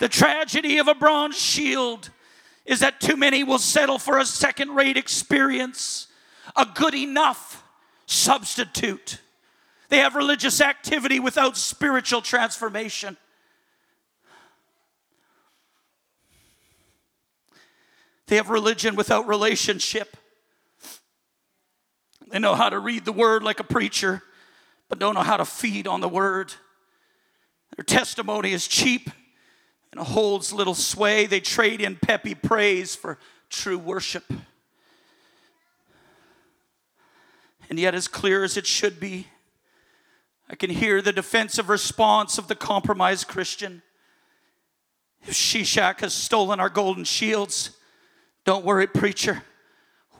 The 0.00 0.08
tragedy 0.08 0.78
of 0.78 0.88
a 0.88 0.94
bronze 0.94 1.38
shield 1.38 2.10
is 2.66 2.80
that 2.80 3.00
too 3.00 3.16
many 3.16 3.44
will 3.44 3.58
settle 3.58 3.98
for 3.98 4.18
a 4.18 4.26
second 4.26 4.74
rate 4.74 4.96
experience, 4.96 6.08
a 6.56 6.66
good 6.66 6.94
enough 6.94 7.62
substitute. 8.06 9.20
They 9.94 10.00
have 10.00 10.16
religious 10.16 10.60
activity 10.60 11.20
without 11.20 11.56
spiritual 11.56 12.20
transformation. 12.20 13.16
They 18.26 18.34
have 18.34 18.50
religion 18.50 18.96
without 18.96 19.28
relationship. 19.28 20.16
They 22.28 22.40
know 22.40 22.56
how 22.56 22.70
to 22.70 22.80
read 22.80 23.04
the 23.04 23.12
word 23.12 23.44
like 23.44 23.60
a 23.60 23.62
preacher, 23.64 24.24
but 24.88 24.98
don't 24.98 25.14
know 25.14 25.20
how 25.20 25.36
to 25.36 25.44
feed 25.44 25.86
on 25.86 26.00
the 26.00 26.08
word. 26.08 26.52
Their 27.76 27.84
testimony 27.84 28.52
is 28.52 28.66
cheap 28.66 29.08
and 29.92 30.00
holds 30.00 30.52
little 30.52 30.74
sway. 30.74 31.26
They 31.26 31.38
trade 31.38 31.80
in 31.80 31.94
peppy 31.94 32.34
praise 32.34 32.96
for 32.96 33.16
true 33.48 33.78
worship. 33.78 34.24
And 37.70 37.78
yet, 37.78 37.94
as 37.94 38.08
clear 38.08 38.42
as 38.42 38.56
it 38.56 38.66
should 38.66 38.98
be, 38.98 39.28
I 40.48 40.56
can 40.56 40.70
hear 40.70 41.00
the 41.00 41.12
defensive 41.12 41.68
response 41.68 42.38
of 42.38 42.48
the 42.48 42.54
compromised 42.54 43.28
Christian. 43.28 43.82
If 45.26 45.34
Shishak 45.34 46.00
has 46.00 46.12
stolen 46.12 46.60
our 46.60 46.68
golden 46.68 47.04
shields, 47.04 47.70
don't 48.44 48.64
worry, 48.64 48.86
preacher. 48.86 49.42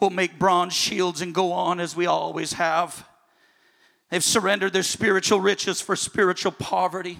We'll 0.00 0.10
make 0.10 0.38
bronze 0.38 0.72
shields 0.72 1.20
and 1.20 1.34
go 1.34 1.52
on 1.52 1.78
as 1.78 1.94
we 1.94 2.06
always 2.06 2.54
have. 2.54 3.06
They've 4.10 4.24
surrendered 4.24 4.72
their 4.72 4.82
spiritual 4.82 5.40
riches 5.40 5.80
for 5.80 5.96
spiritual 5.96 6.52
poverty, 6.52 7.18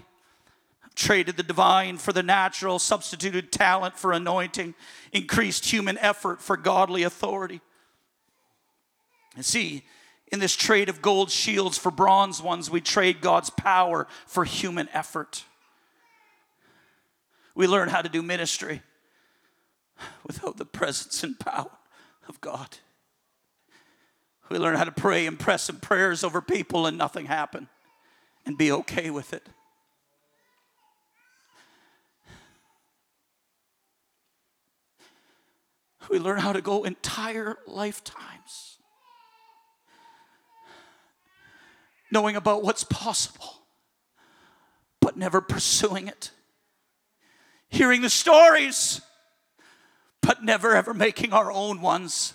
traded 0.95 1.37
the 1.37 1.43
divine 1.43 1.99
for 1.99 2.13
the 2.13 2.23
natural, 2.23 2.79
substituted 2.79 3.53
talent 3.53 3.99
for 3.99 4.13
anointing, 4.13 4.75
increased 5.13 5.67
human 5.67 5.99
effort 5.99 6.41
for 6.41 6.57
godly 6.57 7.03
authority. 7.03 7.61
And 9.37 9.45
see, 9.45 9.85
in 10.33 10.41
this 10.41 10.57
trade 10.57 10.89
of 10.89 11.03
gold 11.03 11.31
shields 11.31 11.79
for 11.79 11.91
bronze 11.91 12.43
ones, 12.43 12.71
we 12.71 12.81
trade 12.81 13.21
God's 13.21 13.51
power 13.51 14.07
for 14.27 14.45
human 14.45 14.89
effort. 14.93 15.45
We 17.55 17.67
learn 17.67 17.89
how 17.89 18.03
to 18.03 18.09
do 18.09 18.23
ministry 18.23 18.83
without 20.27 20.57
the 20.57 20.65
presence 20.65 21.23
and 21.23 21.39
power 21.39 21.71
of 22.29 22.41
God. 22.41 22.79
We 24.51 24.59
learn 24.59 24.77
how 24.77 24.85
to 24.85 24.93
pray 24.93 25.27
and 25.27 25.39
press 25.39 25.65
some 25.65 25.79
prayers 25.79 26.25
over 26.25 26.41
people 26.41 26.87
and 26.87 26.99
nothing 26.99 27.27
happen 27.27 27.69
and 28.45 28.59
be 28.59 28.73
okay 28.73 29.11
with 29.11 29.33
it. 29.33 29.47
We 36.11 36.19
learn 36.19 36.39
how 36.39 36.53
to 36.53 36.61
go 36.61 36.85
entire 36.85 37.57
lifetimes 37.67 38.79
knowing 42.15 42.37
about 42.37 42.63
what's 42.63 42.85
possible, 42.85 43.67
but 45.01 45.19
never 45.19 45.41
pursuing 45.41 46.09
it. 46.09 46.31
Hearing 47.69 48.03
the 48.03 48.09
stories, 48.09 49.01
but 50.23 50.43
never 50.43 50.75
ever 50.77 50.95
making 50.95 51.33
our 51.33 51.51
own 51.51 51.83
ones 51.83 52.33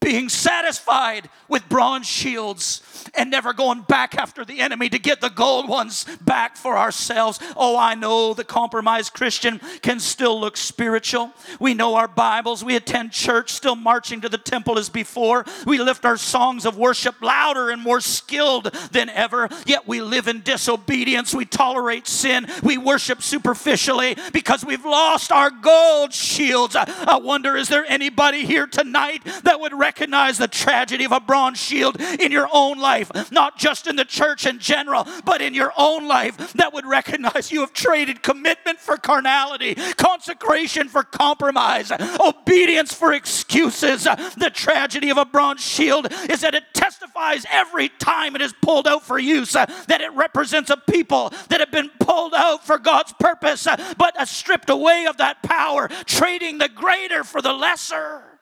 being 0.00 0.28
satisfied 0.28 1.30
with 1.48 1.66
bronze 1.68 2.06
shields 2.06 2.82
and 3.14 3.30
never 3.30 3.52
going 3.52 3.82
back 3.82 4.14
after 4.16 4.44
the 4.44 4.60
enemy 4.60 4.88
to 4.88 4.98
get 4.98 5.20
the 5.20 5.30
gold 5.30 5.68
ones 5.68 6.04
back 6.20 6.56
for 6.56 6.76
ourselves. 6.76 7.38
Oh, 7.56 7.76
I 7.76 7.94
know 7.94 8.34
the 8.34 8.44
compromised 8.44 9.12
Christian 9.14 9.60
can 9.82 10.00
still 10.00 10.38
look 10.38 10.56
spiritual. 10.56 11.32
We 11.58 11.74
know 11.74 11.94
our 11.94 12.08
Bibles. 12.08 12.64
We 12.64 12.76
attend 12.76 13.12
church, 13.12 13.50
still 13.50 13.76
marching 13.76 14.20
to 14.22 14.28
the 14.28 14.38
temple 14.38 14.78
as 14.78 14.88
before. 14.88 15.44
We 15.66 15.78
lift 15.78 16.04
our 16.04 16.16
songs 16.16 16.66
of 16.66 16.76
worship 16.76 17.22
louder 17.22 17.70
and 17.70 17.80
more 17.80 18.00
skilled 18.00 18.64
than 18.92 19.08
ever. 19.08 19.48
Yet 19.66 19.86
we 19.86 20.02
live 20.02 20.28
in 20.28 20.42
disobedience. 20.42 21.34
We 21.34 21.44
tolerate 21.44 22.06
sin. 22.06 22.46
We 22.62 22.78
worship 22.78 23.22
superficially 23.22 24.16
because 24.32 24.64
we've 24.64 24.84
lost 24.84 25.32
our 25.32 25.50
gold 25.50 26.12
shields. 26.12 26.76
I 26.76 27.16
wonder, 27.22 27.56
is 27.56 27.68
there 27.68 27.84
anybody 27.86 28.44
here 28.44 28.66
tonight 28.66 29.24
that 29.44 29.60
would 29.60 29.72
recognize? 29.84 30.38
the 30.38 30.48
tragedy 30.48 31.04
of 31.04 31.12
a 31.12 31.20
bronze 31.20 31.58
shield 31.58 32.00
in 32.00 32.32
your 32.32 32.48
own 32.52 32.78
life, 32.78 33.10
not 33.30 33.58
just 33.58 33.86
in 33.86 33.96
the 33.96 34.04
church 34.04 34.46
in 34.46 34.58
general, 34.58 35.06
but 35.24 35.40
in 35.40 35.54
your 35.54 35.72
own 35.76 36.06
life, 36.06 36.52
that 36.54 36.72
would 36.72 36.86
recognize 36.86 37.52
you 37.52 37.60
have 37.60 37.72
traded 37.72 38.22
commitment 38.22 38.78
for 38.78 38.96
carnality, 38.96 39.74
consecration 39.96 40.88
for 40.88 41.02
compromise, 41.02 41.90
obedience 42.20 42.92
for 42.92 43.12
excuses. 43.12 44.04
The 44.04 44.50
tragedy 44.52 45.10
of 45.10 45.18
a 45.18 45.24
bronze 45.24 45.60
shield 45.60 46.08
is 46.28 46.40
that 46.40 46.54
it 46.54 46.64
testifies 46.72 47.44
every 47.50 47.88
time 47.88 48.34
it 48.34 48.42
is 48.42 48.54
pulled 48.62 48.86
out 48.86 49.02
for 49.02 49.18
use 49.18 49.52
that 49.52 50.00
it 50.00 50.12
represents 50.12 50.70
a 50.70 50.76
people 50.76 51.32
that 51.48 51.60
have 51.60 51.70
been 51.70 51.90
pulled 52.00 52.34
out 52.34 52.66
for 52.66 52.78
God's 52.78 53.12
purpose, 53.14 53.66
but 53.96 54.28
stripped 54.28 54.70
away 54.70 55.06
of 55.06 55.16
that 55.18 55.42
power, 55.42 55.88
trading 56.06 56.58
the 56.58 56.68
greater 56.68 57.24
for 57.24 57.42
the 57.42 57.52
lesser. 57.52 58.33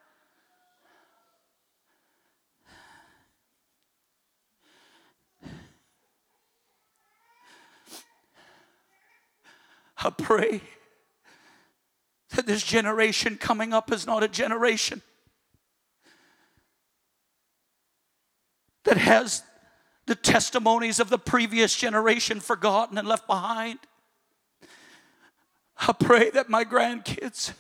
I 10.05 10.11
pray 10.11 10.61
that 12.31 12.47
this 12.47 12.62
generation 12.62 13.37
coming 13.37 13.73
up 13.73 13.93
is 13.93 14.07
not 14.07 14.23
a 14.23 14.29
generation 14.29 15.03
that 18.85 18.97
has 18.97 19.43
the 20.07 20.15
testimonies 20.15 20.99
of 20.99 21.09
the 21.09 21.19
previous 21.19 21.77
generation 21.77 22.41
forgotten 22.41 22.99
and 22.99 23.07
left 23.07 23.27
behind. 23.27 23.79
I 25.77 25.93
pray 25.93 26.31
that 26.31 26.49
my 26.49 26.65
grandkids 26.65 27.53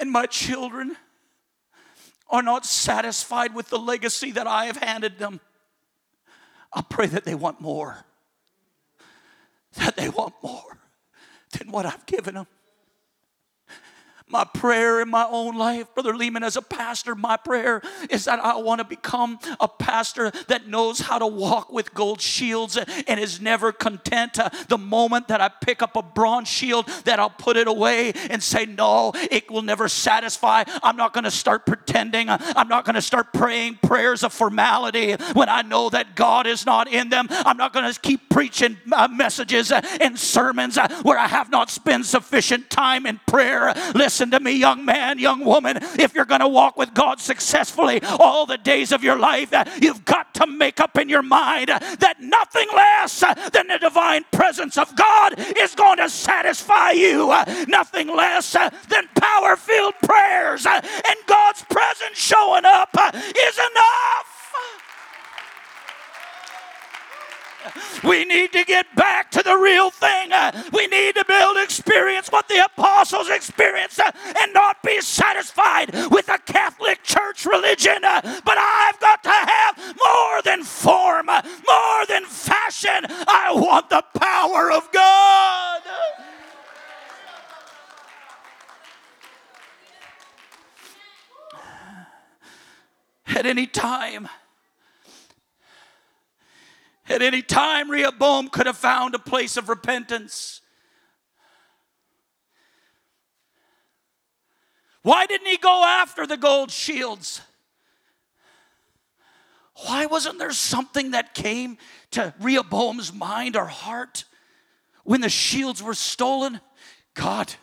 and 0.00 0.10
my 0.10 0.26
children 0.26 0.96
are 2.28 2.42
not 2.42 2.64
satisfied 2.64 3.54
with 3.54 3.68
the 3.68 3.78
legacy 3.78 4.32
that 4.32 4.46
I 4.46 4.66
have 4.66 4.76
handed 4.76 5.18
them. 5.18 5.40
I 6.72 6.82
pray 6.82 7.06
that 7.06 7.24
they 7.24 7.34
want 7.34 7.60
more, 7.60 8.04
that 9.74 9.96
they 9.96 10.08
want 10.08 10.34
more 10.42 10.78
than 11.58 11.70
what 11.70 11.86
I've 11.86 12.06
given 12.06 12.34
them 12.34 12.46
my 14.30 14.44
prayer 14.44 15.00
in 15.00 15.10
my 15.10 15.26
own 15.28 15.56
life, 15.56 15.92
Brother 15.94 16.14
Lehman, 16.16 16.42
as 16.42 16.56
a 16.56 16.62
pastor, 16.62 17.14
my 17.14 17.36
prayer 17.36 17.82
is 18.08 18.24
that 18.26 18.38
I 18.38 18.56
want 18.56 18.80
to 18.80 18.84
become 18.84 19.38
a 19.58 19.68
pastor 19.68 20.30
that 20.48 20.68
knows 20.68 21.00
how 21.00 21.18
to 21.18 21.26
walk 21.26 21.72
with 21.72 21.92
gold 21.94 22.20
shields 22.20 22.76
and 22.76 23.20
is 23.20 23.40
never 23.40 23.72
content. 23.72 24.38
the 24.68 24.78
moment 24.78 25.28
that 25.28 25.40
I 25.40 25.48
pick 25.48 25.82
up 25.82 25.96
a 25.96 26.02
bronze 26.02 26.48
shield, 26.48 26.86
that 27.04 27.18
I'll 27.18 27.30
put 27.30 27.56
it 27.56 27.66
away 27.66 28.12
and 28.30 28.42
say, 28.42 28.66
No, 28.66 29.12
it 29.14 29.50
will 29.50 29.62
never 29.62 29.88
satisfy. 29.88 30.64
I'm 30.82 30.96
not 30.96 31.12
going 31.12 31.24
to 31.24 31.30
start 31.30 31.66
pretending. 31.66 32.28
I'm 32.28 32.68
not 32.68 32.84
going 32.84 32.94
to 32.94 33.02
start 33.02 33.32
praying 33.32 33.78
prayers 33.82 34.22
of 34.22 34.32
formality 34.32 35.14
when 35.32 35.48
I 35.48 35.62
know 35.62 35.90
that 35.90 36.14
God 36.14 36.46
is 36.46 36.64
not 36.66 36.88
in 36.88 37.08
them. 37.08 37.26
I'm 37.30 37.56
not 37.56 37.72
going 37.72 37.92
to 37.92 38.00
keep 38.00 38.28
preaching 38.30 38.76
uh, 38.92 39.08
messages 39.08 39.72
and 39.72 40.18
sermons 40.18 40.78
where 41.02 41.18
I 41.18 41.26
have 41.26 41.50
not 41.50 41.70
spent 41.70 42.06
sufficient 42.06 42.70
time 42.70 43.06
in 43.06 43.20
prayer. 43.26 43.74
Listen 43.94 44.19
Listen 44.20 44.32
to 44.32 44.40
me, 44.40 44.52
young 44.52 44.84
man, 44.84 45.18
young 45.18 45.46
woman. 45.46 45.78
If 45.98 46.14
you're 46.14 46.26
going 46.26 46.42
to 46.42 46.48
walk 46.48 46.76
with 46.76 46.92
God 46.92 47.20
successfully 47.20 48.02
all 48.02 48.44
the 48.44 48.58
days 48.58 48.92
of 48.92 49.02
your 49.02 49.16
life, 49.16 49.50
uh, 49.54 49.64
you've 49.80 50.04
got 50.04 50.34
to 50.34 50.46
make 50.46 50.78
up 50.78 50.98
in 50.98 51.08
your 51.08 51.22
mind 51.22 51.68
that 51.68 52.16
nothing 52.20 52.68
less 52.76 53.20
than 53.20 53.68
the 53.68 53.78
divine 53.80 54.26
presence 54.30 54.76
of 54.76 54.94
God 54.94 55.36
is 55.56 55.74
going 55.74 55.96
to 55.96 56.10
satisfy 56.10 56.90
you. 56.90 57.28
Nothing 57.66 58.14
less 58.14 58.52
than 58.52 59.08
power 59.14 59.56
filled 59.56 59.94
prayers 60.02 60.66
and 60.66 61.16
God's 61.26 61.62
presence 61.62 62.18
showing 62.18 62.66
up 62.66 62.90
is 63.14 63.56
enough. 63.56 64.29
We 68.02 68.24
need 68.24 68.52
to 68.52 68.64
get 68.64 68.86
back 68.96 69.30
to 69.32 69.42
the 69.42 69.56
real 69.56 69.90
thing. 69.90 70.30
We 70.72 70.86
need 70.86 71.14
to 71.16 71.24
build 71.26 71.58
experience 71.58 72.28
what 72.30 72.48
the 72.48 72.64
apostles 72.64 73.28
experienced 73.28 74.00
and 74.00 74.52
not 74.52 74.82
be 74.82 75.00
satisfied 75.00 75.92
with 76.10 76.28
a 76.28 76.38
Catholic 76.38 77.02
Church 77.02 77.44
religion. 77.44 78.00
But 78.00 78.58
I've 78.58 78.98
got 79.00 79.22
to 79.24 79.30
have 79.30 79.76
more 79.78 80.42
than 80.42 80.64
form, 80.64 81.26
more 81.26 82.06
than 82.08 82.24
fashion. 82.24 83.06
I 83.08 83.52
want 83.54 83.90
the 83.90 84.04
power 84.18 84.72
of 84.72 84.90
God. 84.92 85.82
At 93.26 93.46
any 93.46 93.66
time, 93.66 94.28
at 97.10 97.22
any 97.22 97.42
time, 97.42 97.90
Rehoboam 97.90 98.48
could 98.48 98.66
have 98.66 98.76
found 98.76 99.14
a 99.14 99.18
place 99.18 99.56
of 99.56 99.68
repentance. 99.68 100.60
Why 105.02 105.26
didn't 105.26 105.46
he 105.46 105.56
go 105.56 105.84
after 105.84 106.26
the 106.26 106.36
gold 106.36 106.70
shields? 106.70 107.40
Why 109.86 110.06
wasn't 110.06 110.38
there 110.38 110.52
something 110.52 111.12
that 111.12 111.34
came 111.34 111.78
to 112.12 112.34
Rehoboam's 112.40 113.12
mind 113.12 113.56
or 113.56 113.64
heart 113.64 114.24
when 115.04 115.22
the 115.22 115.30
shields 115.30 115.82
were 115.82 115.94
stolen? 115.94 116.60
God, 117.14 117.54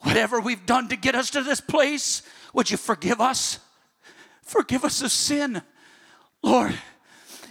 whatever 0.00 0.38
we've 0.38 0.66
done 0.66 0.88
to 0.88 0.96
get 0.96 1.14
us 1.14 1.30
to 1.30 1.42
this 1.42 1.60
place, 1.60 2.22
would 2.52 2.70
you 2.70 2.76
forgive 2.76 3.20
us? 3.20 3.58
Forgive 4.42 4.84
us 4.84 5.00
of 5.02 5.10
sin. 5.10 5.62
Lord, 6.42 6.78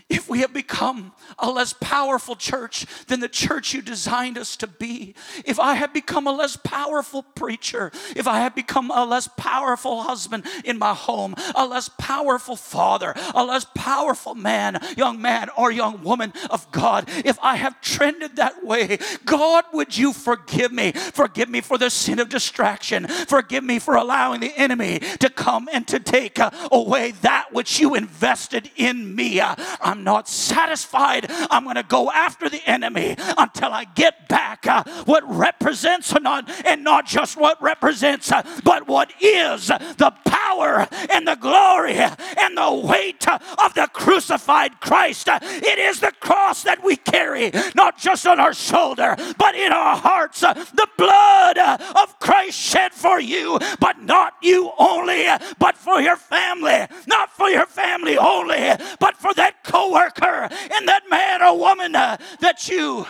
if 0.10 0.28
we 0.30 0.40
have 0.40 0.54
become 0.54 1.14
a 1.38 1.50
less 1.50 1.74
powerful 1.74 2.36
church 2.36 2.86
than 3.08 3.20
the 3.20 3.30
church 3.30 3.74
you 3.74 3.82
designed 3.82 4.38
us 4.38 4.56
to 4.58 4.68
be, 4.68 5.14
if 5.46 5.60
I 5.60 5.76
have 5.76 5.94
become 5.94 6.28
a 6.28 6.32
less 6.32 6.58
powerful 6.58 7.24
preacher, 7.24 7.92
if 8.16 8.28
I 8.28 8.40
have 8.40 8.56
become 8.56 8.92
a 8.92 9.06
less 9.06 9.28
powerful 9.38 10.02
husband 10.02 10.46
in 10.66 10.78
my 10.78 10.94
home, 10.94 11.36
a 11.56 11.66
less 11.66 11.90
powerful 11.90 12.56
father, 12.56 13.14
a 13.36 13.44
less 13.44 13.66
powerful 13.76 14.36
man, 14.36 14.80
young 14.98 15.22
man 15.22 15.50
or 15.56 15.72
young 15.72 16.04
woman 16.04 16.34
of 16.50 16.70
God, 16.72 17.10
if 17.24 17.38
I 17.42 17.56
have 17.56 17.80
trended 17.82 18.38
that 18.38 18.66
way, 18.66 18.98
God, 19.26 19.66
would 19.74 19.98
you 19.98 20.14
forgive 20.14 20.72
me? 20.72 20.92
Forgive 20.92 21.50
me 21.50 21.62
for 21.62 21.78
the 21.78 21.90
sin 21.90 22.20
of 22.20 22.30
distraction. 22.30 23.08
Forgive 23.08 23.64
me 23.64 23.80
for 23.80 23.96
allowing 23.96 24.40
the 24.40 24.58
enemy 24.58 25.00
to 25.20 25.30
come 25.30 25.70
and 25.72 25.88
to 25.88 26.00
take 26.00 26.40
uh, 26.40 26.50
away 26.72 27.12
that 27.22 27.54
which 27.54 27.80
you 27.80 27.96
invested 27.96 28.72
in 28.76 29.16
me. 29.16 29.40
Uh, 29.40 29.56
I'm 29.82 29.99
I'm 30.00 30.06
not 30.06 30.30
satisfied. 30.30 31.26
I'm 31.52 31.66
going 31.66 31.76
to 31.76 31.84
go 31.84 32.10
after 32.10 32.48
the 32.48 32.62
enemy 32.66 33.18
until 33.38 33.74
I 33.74 33.84
get 33.84 34.30
back 34.30 34.66
uh, 34.66 34.86
what 35.04 35.24
represents 35.28 36.14
not, 36.22 36.50
and 36.66 36.86
not 36.86 37.06
just 37.06 37.36
what 37.36 37.62
represents, 37.62 38.32
uh, 38.32 38.44
but 38.64 38.88
what 38.88 39.12
is 39.22 39.68
the 39.68 40.14
power 40.26 40.88
and 41.14 41.28
the 41.28 41.36
glory 41.36 41.96
and 41.98 42.58
the 42.58 42.82
weight 42.88 43.28
of 43.28 43.74
the 43.74 43.90
crucified 43.92 44.80
Christ. 44.80 45.28
It 45.30 45.80
is 45.80 46.00
the 46.00 46.14
cross 46.22 46.64
that 46.64 46.82
we 46.82 46.96
carry, 46.96 47.52
not 47.76 47.98
just 47.98 48.26
on 48.26 48.40
our 48.40 48.54
shoulder, 48.54 49.16
but 49.38 49.56
in 49.56 49.74
our 49.74 49.98
hearts. 49.98 50.40
The 50.40 50.88
blood 50.98 51.58
of 51.58 52.20
Christ 52.20 52.58
shed 52.58 52.94
for 52.94 53.20
you, 53.20 53.60
but 53.82 54.02
not 54.02 54.36
you 54.42 54.72
only, 54.78 55.26
but 55.58 55.76
for 55.76 56.00
your 56.00 56.16
family. 56.16 56.88
Not 57.08 57.32
for 57.32 57.50
your 57.50 57.66
family 57.66 58.18
only, 58.18 58.70
but 59.00 59.18
for 59.18 59.34
that 59.34 59.59
coworker 59.80 60.50
and 60.76 60.88
that 60.88 61.04
man 61.10 61.42
or 61.42 61.58
woman 61.58 61.96
uh, 61.96 62.18
that 62.40 62.68
you 62.68 63.06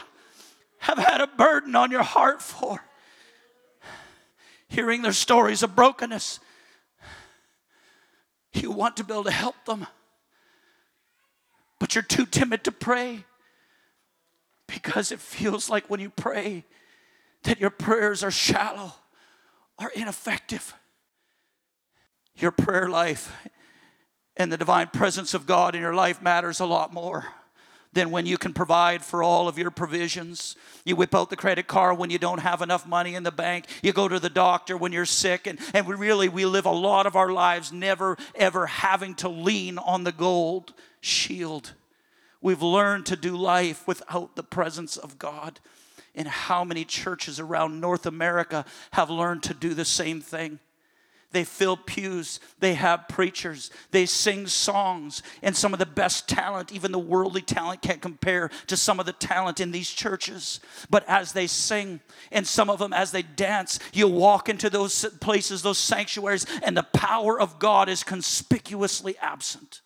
have 0.80 0.98
had 0.98 1.22
a 1.22 1.28
burden 1.28 1.76
on 1.76 1.92
your 1.92 2.04
heart 2.04 2.42
for. 2.42 2.84
Hearing 4.68 5.02
their 5.02 5.14
stories 5.14 5.64
of 5.64 5.76
brokenness, 5.76 6.40
you 8.54 8.72
want 8.72 8.98
to 8.98 9.04
be 9.04 9.14
able 9.14 9.24
to 9.24 9.32
help 9.32 9.56
them, 9.66 9.88
but 11.80 11.96
you're 11.96 12.04
too 12.04 12.26
timid 12.26 12.64
to 12.66 12.72
pray 12.72 13.26
because 14.68 15.12
it 15.12 15.20
feels 15.20 15.70
like 15.70 15.90
when 15.90 16.00
you 16.00 16.10
pray 16.10 16.66
that 17.44 17.60
your 17.60 17.72
prayers 17.72 18.24
are 18.24 18.32
shallow 18.32 18.94
or 19.80 19.92
ineffective. 19.96 20.74
Your 22.36 22.52
prayer 22.52 22.88
life 22.88 23.34
and 24.40 24.52
the 24.52 24.58
divine 24.58 24.88
presence 24.88 25.34
of 25.34 25.46
God 25.46 25.76
in 25.76 25.82
your 25.82 25.94
life 25.94 26.22
matters 26.22 26.62
a 26.62 26.66
lot 26.66 26.94
more 26.94 27.28
than 27.92 28.10
when 28.10 28.26
you 28.26 28.38
can 28.38 28.54
provide 28.54 29.04
for 29.04 29.22
all 29.22 29.48
of 29.48 29.58
your 29.58 29.72
provisions. 29.72 30.56
You 30.86 30.96
whip 30.96 31.14
out 31.14 31.30
the 31.30 31.36
credit 31.36 31.68
card 31.68 31.98
when 31.98 32.10
you 32.10 32.20
don't 32.20 32.40
have 32.40 32.62
enough 32.62 32.88
money 32.88 33.16
in 33.16 33.24
the 33.24 33.32
bank. 33.32 33.66
You 33.82 33.92
go 33.92 34.08
to 34.08 34.20
the 34.20 34.30
doctor 34.30 34.78
when 34.78 34.94
you're 34.94 35.06
sick. 35.06 35.46
And, 35.46 35.60
and 35.74 35.86
we 35.86 35.96
really, 35.96 36.30
we 36.30 36.46
live 36.46 36.66
a 36.66 36.72
lot 36.72 37.06
of 37.06 37.16
our 37.16 37.32
lives 37.32 37.74
never, 37.74 38.16
ever 38.36 38.68
having 38.68 39.16
to 39.16 39.30
lean 39.30 39.78
on 39.78 40.04
the 40.04 40.12
gold 40.12 40.74
shield. 41.02 41.74
We've 42.42 42.62
learned 42.62 43.08
to 43.08 43.18
do 43.18 43.36
life 43.36 43.86
without 43.88 44.36
the 44.36 44.44
presence 44.44 44.96
of 44.96 45.20
God. 45.20 45.60
And 46.16 46.28
how 46.28 46.64
many 46.64 46.86
churches 46.86 47.40
around 47.40 47.82
North 47.82 48.06
America 48.06 48.66
have 48.92 49.10
learned 49.10 49.44
to 49.44 49.54
do 49.54 49.74
the 49.74 49.86
same 49.86 50.22
thing? 50.22 50.60
They 51.32 51.44
fill 51.44 51.78
pews. 51.78 52.40
They 52.60 52.74
have 52.74 53.08
preachers. 53.08 53.70
They 53.92 54.08
sing 54.08 54.48
songs. 54.48 55.22
And 55.44 55.56
some 55.56 55.74
of 55.74 55.80
the 55.80 55.86
best 55.86 56.28
talent, 56.28 56.72
even 56.72 56.92
the 56.92 56.98
worldly 56.98 57.42
talent, 57.42 57.84
can't 57.84 58.02
compare 58.02 58.50
to 58.68 58.76
some 58.76 59.00
of 59.00 59.06
the 59.06 59.14
talent 59.14 59.60
in 59.60 59.72
these 59.72 59.92
churches. 59.92 60.60
But 60.90 61.08
as 61.08 61.34
they 61.34 61.46
sing, 61.46 62.00
and 62.32 62.48
some 62.48 62.70
of 62.70 62.80
them 62.80 62.94
as 62.94 63.12
they 63.12 63.22
dance, 63.22 63.80
you 63.94 64.08
walk 64.08 64.50
into 64.50 64.72
those 64.72 65.06
places, 65.22 65.62
those 65.62 65.78
sanctuaries, 65.78 66.48
and 66.64 66.76
the 66.76 66.84
power 66.84 67.40
of 67.40 67.60
God 67.60 67.90
is 67.90 68.04
conspicuously 68.04 69.16
absent. 69.20 69.82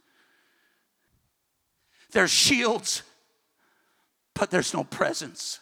There's 2.11 2.31
shields, 2.31 3.03
but 4.33 4.49
there's 4.49 4.73
no 4.73 4.85
presence 4.85 5.59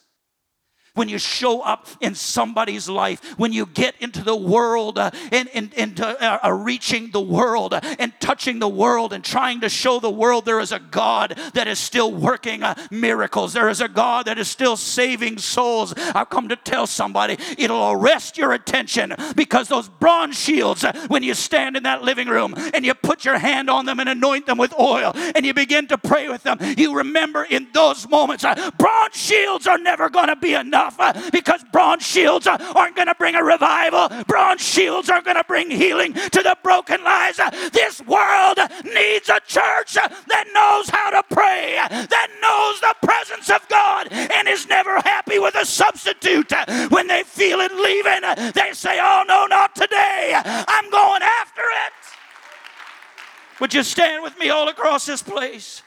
when 0.93 1.07
you 1.07 1.17
show 1.17 1.61
up 1.61 1.87
in 2.01 2.13
somebody's 2.13 2.89
life, 2.89 3.37
when 3.39 3.53
you 3.53 3.65
get 3.65 3.95
into 3.99 4.23
the 4.23 4.35
world 4.35 4.99
uh, 4.99 5.09
and, 5.31 5.47
and, 5.53 5.73
and 5.75 6.01
uh, 6.01 6.39
uh, 6.43 6.51
reaching 6.51 7.11
the 7.11 7.21
world 7.21 7.73
uh, 7.73 7.79
and 7.97 8.13
touching 8.19 8.59
the 8.59 8.67
world 8.67 9.13
and 9.13 9.23
trying 9.23 9.61
to 9.61 9.69
show 9.69 9.99
the 9.99 10.09
world 10.09 10.43
there 10.45 10.59
is 10.59 10.73
a 10.73 10.79
God 10.79 11.37
that 11.53 11.67
is 11.67 11.79
still 11.79 12.11
working 12.11 12.61
uh, 12.61 12.75
miracles. 12.91 13.53
There 13.53 13.69
is 13.69 13.79
a 13.79 13.87
God 13.87 14.25
that 14.25 14.37
is 14.37 14.49
still 14.49 14.75
saving 14.75 15.37
souls. 15.37 15.93
I've 15.97 16.29
come 16.29 16.49
to 16.49 16.57
tell 16.57 16.87
somebody 16.87 17.37
it'll 17.57 17.91
arrest 17.91 18.37
your 18.37 18.51
attention 18.51 19.15
because 19.35 19.69
those 19.69 19.87
bronze 19.87 20.37
shields, 20.37 20.83
uh, 20.83 20.91
when 21.07 21.23
you 21.23 21.35
stand 21.35 21.77
in 21.77 21.83
that 21.83 22.03
living 22.03 22.27
room 22.27 22.53
and 22.73 22.85
you 22.85 22.93
put 22.93 23.23
your 23.23 23.37
hand 23.37 23.69
on 23.69 23.85
them 23.85 24.01
and 24.01 24.09
anoint 24.09 24.45
them 24.45 24.57
with 24.57 24.77
oil 24.77 25.13
and 25.15 25.45
you 25.45 25.53
begin 25.53 25.87
to 25.87 25.97
pray 25.97 26.27
with 26.27 26.43
them, 26.43 26.57
you 26.77 26.97
remember 26.97 27.43
in 27.43 27.69
those 27.73 28.09
moments, 28.09 28.43
bronze 28.77 29.15
shields 29.15 29.67
are 29.67 29.77
never 29.77 30.09
going 30.09 30.27
to 30.27 30.35
be 30.35 30.53
enough 30.53 30.80
enough 30.81 30.95
uh, 30.99 31.29
because 31.31 31.63
bronze 31.71 32.03
shields 32.05 32.47
uh, 32.47 32.57
aren't 32.75 32.95
going 32.95 33.07
to 33.07 33.15
bring 33.15 33.35
a 33.35 33.43
revival. 33.43 34.09
Bronze 34.25 34.61
shields 34.61 35.09
aren't 35.09 35.25
going 35.25 35.37
to 35.37 35.43
bring 35.47 35.69
healing 35.69 36.13
to 36.13 36.41
the 36.41 36.55
broken 36.63 37.03
lives. 37.03 37.39
Uh, 37.39 37.49
this 37.71 38.01
world 38.01 38.57
needs 38.83 39.29
a 39.29 39.39
church 39.47 39.93
that 39.93 40.45
knows 40.53 40.89
how 40.89 41.09
to 41.11 41.23
pray, 41.33 41.75
that 41.89 42.27
knows 42.41 42.79
the 42.81 42.95
presence 43.05 43.49
of 43.49 43.67
God, 43.69 44.07
and 44.11 44.47
is 44.47 44.67
never 44.67 44.99
happy 45.01 45.39
with 45.39 45.55
a 45.55 45.65
substitute. 45.65 46.51
When 46.89 47.07
they 47.07 47.23
feel 47.23 47.59
it 47.59 47.71
leaving, 47.71 48.51
they 48.53 48.73
say, 48.73 48.99
Oh, 49.01 49.23
no, 49.27 49.45
not 49.47 49.75
today. 49.75 50.33
I'm 50.43 50.89
going 50.89 51.21
after 51.21 51.61
it. 51.61 53.59
Would 53.59 53.73
you 53.73 53.83
stand 53.83 54.23
with 54.23 54.37
me 54.39 54.49
all 54.49 54.69
across 54.69 55.05
this 55.05 55.21
place? 55.21 55.83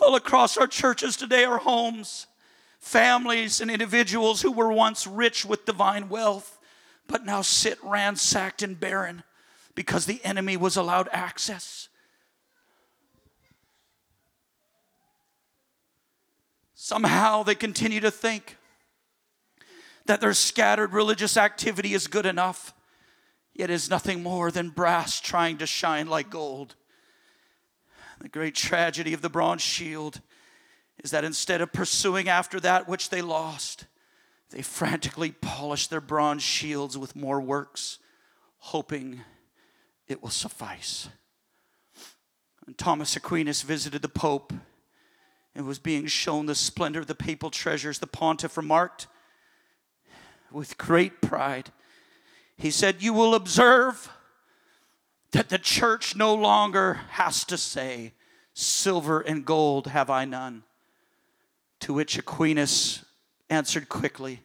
All 0.00 0.14
across 0.14 0.56
our 0.56 0.66
churches 0.66 1.16
today 1.16 1.44
are 1.44 1.58
homes, 1.58 2.26
families, 2.78 3.60
and 3.60 3.70
individuals 3.70 4.42
who 4.42 4.52
were 4.52 4.72
once 4.72 5.06
rich 5.06 5.44
with 5.44 5.64
divine 5.64 6.08
wealth, 6.08 6.58
but 7.06 7.24
now 7.24 7.42
sit 7.42 7.78
ransacked 7.82 8.62
and 8.62 8.78
barren 8.78 9.22
because 9.74 10.06
the 10.06 10.24
enemy 10.24 10.56
was 10.56 10.76
allowed 10.76 11.08
access. 11.12 11.88
Somehow 16.74 17.42
they 17.42 17.54
continue 17.54 18.00
to 18.00 18.10
think 18.10 18.56
that 20.06 20.20
their 20.20 20.32
scattered 20.32 20.92
religious 20.92 21.36
activity 21.36 21.92
is 21.92 22.06
good 22.06 22.24
enough, 22.24 22.72
yet 23.52 23.68
is 23.68 23.90
nothing 23.90 24.22
more 24.22 24.50
than 24.50 24.70
brass 24.70 25.20
trying 25.20 25.58
to 25.58 25.66
shine 25.66 26.06
like 26.06 26.30
gold. 26.30 26.76
The 28.20 28.28
great 28.28 28.54
tragedy 28.54 29.14
of 29.14 29.22
the 29.22 29.28
bronze 29.28 29.62
shield 29.62 30.20
is 31.02 31.10
that 31.12 31.24
instead 31.24 31.60
of 31.60 31.72
pursuing 31.72 32.28
after 32.28 32.58
that 32.60 32.88
which 32.88 33.10
they 33.10 33.22
lost, 33.22 33.86
they 34.50 34.62
frantically 34.62 35.32
polish 35.32 35.86
their 35.86 36.00
bronze 36.00 36.42
shields 36.42 36.98
with 36.98 37.14
more 37.14 37.40
works, 37.40 37.98
hoping 38.58 39.20
it 40.08 40.22
will 40.22 40.30
suffice. 40.30 41.08
When 42.64 42.74
Thomas 42.74 43.14
Aquinas 43.14 43.62
visited 43.62 44.02
the 44.02 44.08
Pope 44.08 44.52
and 45.54 45.66
was 45.66 45.78
being 45.78 46.06
shown 46.06 46.46
the 46.46 46.54
splendor 46.54 47.00
of 47.00 47.06
the 47.06 47.14
papal 47.14 47.50
treasures, 47.50 47.98
the 47.98 48.06
pontiff 48.06 48.56
remarked 48.56 49.06
with 50.50 50.78
great 50.78 51.20
pride, 51.20 51.70
he 52.56 52.70
said, 52.70 53.02
You 53.02 53.12
will 53.12 53.34
observe 53.34 54.10
that 55.32 55.48
the 55.48 55.58
church 55.58 56.16
no 56.16 56.34
longer 56.34 56.94
has 57.10 57.44
to 57.44 57.56
say, 57.56 58.12
Silver 58.54 59.20
and 59.20 59.44
gold 59.44 59.88
have 59.88 60.10
I 60.10 60.24
none. 60.24 60.64
To 61.80 61.94
which 61.94 62.18
Aquinas 62.18 63.04
answered 63.48 63.88
quickly, 63.88 64.42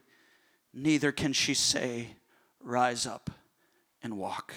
Neither 0.73 1.11
can 1.11 1.33
she 1.33 1.53
say, 1.53 2.15
Rise 2.59 3.05
up 3.05 3.29
and 4.01 4.17
walk. 4.17 4.53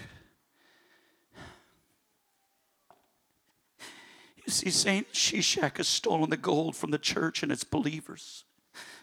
You 4.45 4.53
see, 4.53 4.71
Saint 4.71 5.13
Shishak 5.13 5.79
has 5.79 5.89
stolen 5.89 6.31
the 6.31 6.37
gold 6.37 6.77
from 6.77 6.91
the 6.91 6.99
church 6.99 7.43
and 7.43 7.51
its 7.51 7.65
believers 7.65 8.45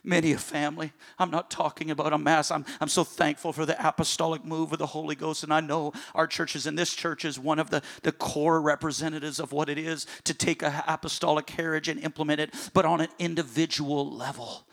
many 0.04 0.34
a 0.34 0.38
family. 0.38 0.91
I'm 1.18 1.32
not 1.32 1.49
talking 1.49 1.89
about 1.91 2.14
a 2.14 2.18
mass. 2.18 2.51
I'm, 2.51 2.66
I'm 2.82 2.89
so 2.89 3.04
thankful 3.04 3.54
for 3.54 3.66
the 3.66 3.88
apostolic 3.88 4.43
move 4.43 4.74
of 4.74 4.80
the 4.80 4.88
Holy 4.88 5.16
Ghost. 5.16 5.43
And 5.43 5.54
I 5.54 5.62
know 5.62 5.93
our 6.14 6.28
churches, 6.28 6.68
and 6.68 6.78
this 6.78 6.93
church 6.93 7.26
is 7.26 7.39
one 7.39 7.60
of 7.60 7.70
the, 7.70 7.82
the 8.01 8.12
core 8.12 8.62
representatives 8.62 9.39
of 9.39 9.51
what 9.51 9.70
it 9.70 9.78
is 9.78 10.06
to 10.26 10.34
take 10.34 10.62
an 10.62 10.74
apostolic 10.88 11.49
heritage 11.49 11.88
and 11.88 11.99
implement 12.01 12.41
it, 12.41 12.54
but 12.74 12.86
on 12.86 13.01
an 13.01 13.10
individual 13.20 14.10
level. 14.12 14.66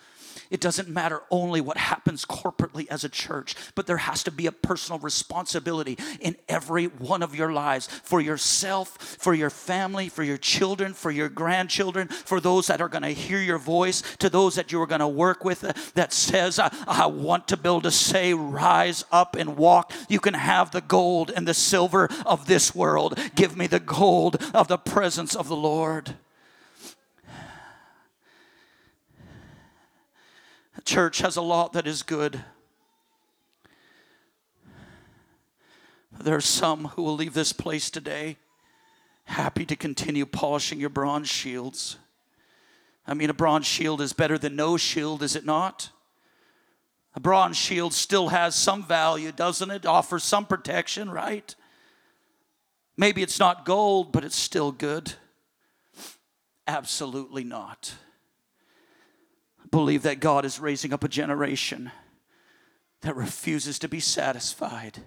It 0.51 0.61
doesn't 0.61 0.89
matter 0.89 1.23
only 1.31 1.61
what 1.61 1.77
happens 1.77 2.25
corporately 2.25 2.89
as 2.89 3.05
a 3.05 3.09
church, 3.09 3.55
but 3.77 3.87
there 3.87 3.99
has 3.99 4.25
to 4.25 4.33
be 4.33 4.47
a 4.47 4.53
personal 4.53 4.99
responsibility 4.99 5.97
in 6.21 6.37
every 6.49 6.87
one 6.87 7.23
of 7.23 7.37
your 7.37 7.53
lives 7.53 7.87
for 7.87 8.21
yourself, 8.21 8.99
for 8.99 9.33
your 9.33 9.51
family, 9.51 10.09
for 10.09 10.25
your 10.25 10.37
children, 10.37 10.93
for 10.93 11.13
your 11.13 11.29
grandchildren, 11.29 12.09
for 12.09 12.41
those 12.41 12.67
that 12.67 12.81
are 12.81 12.89
going 12.89 13.03
to 13.03 13.11
hear 13.11 13.41
your 13.41 13.59
voice, 13.59 14.03
to 14.19 14.29
those 14.29 14.57
that 14.57 14.73
you 14.73 14.83
are 14.83 14.87
going 14.87 15.01
to 15.01 15.09
work 15.09 15.45
with 15.45 15.63
uh, 15.63 15.73
that 15.95 16.13
says, 16.13 16.59
I, 16.59 16.75
I 16.87 17.07
want 17.07 17.47
to 17.49 17.57
be 17.57 17.69
able 17.69 17.83
to 17.83 17.91
say, 17.91 18.35
rise 18.35 19.05
up 19.13 19.37
and 19.37 19.57
walk. 19.57 19.93
You 20.09 20.19
can 20.19 20.35
have 20.35 20.73
the 20.73 20.81
gold 20.81 21.31
and 21.31 21.47
the 21.47 21.55
silver 21.55 22.09
of 22.27 22.47
this 22.47 22.75
world. 22.75 23.19
Give 23.37 23.57
me 23.57 23.69
the 23.69 23.81
gold 23.81 24.43
of 24.53 24.67
the 24.69 24.79
presence 24.79 25.37
of 25.37 25.49
the 25.49 25.57
Lord. 25.57 26.17
Church 30.91 31.19
has 31.21 31.37
a 31.37 31.41
lot 31.41 31.73
that 31.73 31.87
is 31.87 32.03
good. 32.03 32.43
There 36.21 36.35
are 36.35 36.41
some 36.41 36.87
who 36.87 37.05
will 37.05 37.15
leave 37.15 37.33
this 37.33 37.53
place 37.53 37.91
today 37.91 38.39
happy 39.23 39.65
to 39.65 39.77
continue 39.77 40.27
polishing 40.27 40.81
your 40.81 40.91
bronze 40.91 41.29
shields. 41.29 41.97
I 43.07 43.15
mean, 43.15 43.31
a 43.31 43.35
bronze 43.35 43.67
shield 43.67 44.01
is 44.01 44.13
better 44.13 44.37
than 44.37 44.57
no 44.57 44.77
shield, 44.77 45.23
is 45.23 45.37
it 45.37 45.45
not? 45.45 45.91
A 47.15 47.21
bronze 47.21 47.57
shield 47.57 47.95
still 47.95 48.31
has 48.31 48.57
some 48.57 48.83
value, 48.83 49.31
doesn't 49.31 49.71
it? 49.71 49.87
Offers 49.87 50.25
some 50.25 50.45
protection, 50.45 51.09
right? 51.09 51.55
Maybe 52.97 53.23
it's 53.23 53.39
not 53.39 53.65
gold, 53.65 54.11
but 54.11 54.25
it's 54.25 54.35
still 54.35 54.73
good. 54.73 55.13
Absolutely 56.67 57.45
not 57.45 57.95
believe 59.71 60.03
that 60.03 60.21
God 60.21 60.45
is 60.45 60.61
raising 60.61 60.93
up 60.93 61.05
a 61.05 61.09
generation 61.09 61.91
that 63.03 63.17
refuses 63.17 63.79
to 63.79 63.89
be 63.89 64.01
satisfied 64.01 64.99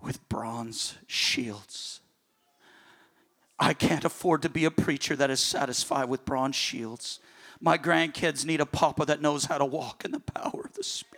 with 0.00 0.26
bronze 0.28 0.94
shields. 1.06 2.00
I 3.58 3.74
can't 3.74 4.04
afford 4.04 4.42
to 4.42 4.48
be 4.48 4.64
a 4.64 4.70
preacher 4.70 5.16
that 5.16 5.30
is 5.30 5.40
satisfied 5.40 6.08
with 6.08 6.24
bronze 6.24 6.54
shields. 6.54 7.18
My 7.60 7.76
grandkids 7.76 8.44
need 8.44 8.60
a 8.60 8.66
papa 8.66 9.04
that 9.06 9.20
knows 9.20 9.46
how 9.46 9.58
to 9.58 9.64
walk 9.64 10.04
in 10.04 10.12
the 10.12 10.20
power 10.20 10.62
of 10.64 10.74
the 10.74 10.84
Spirit. 10.84 11.17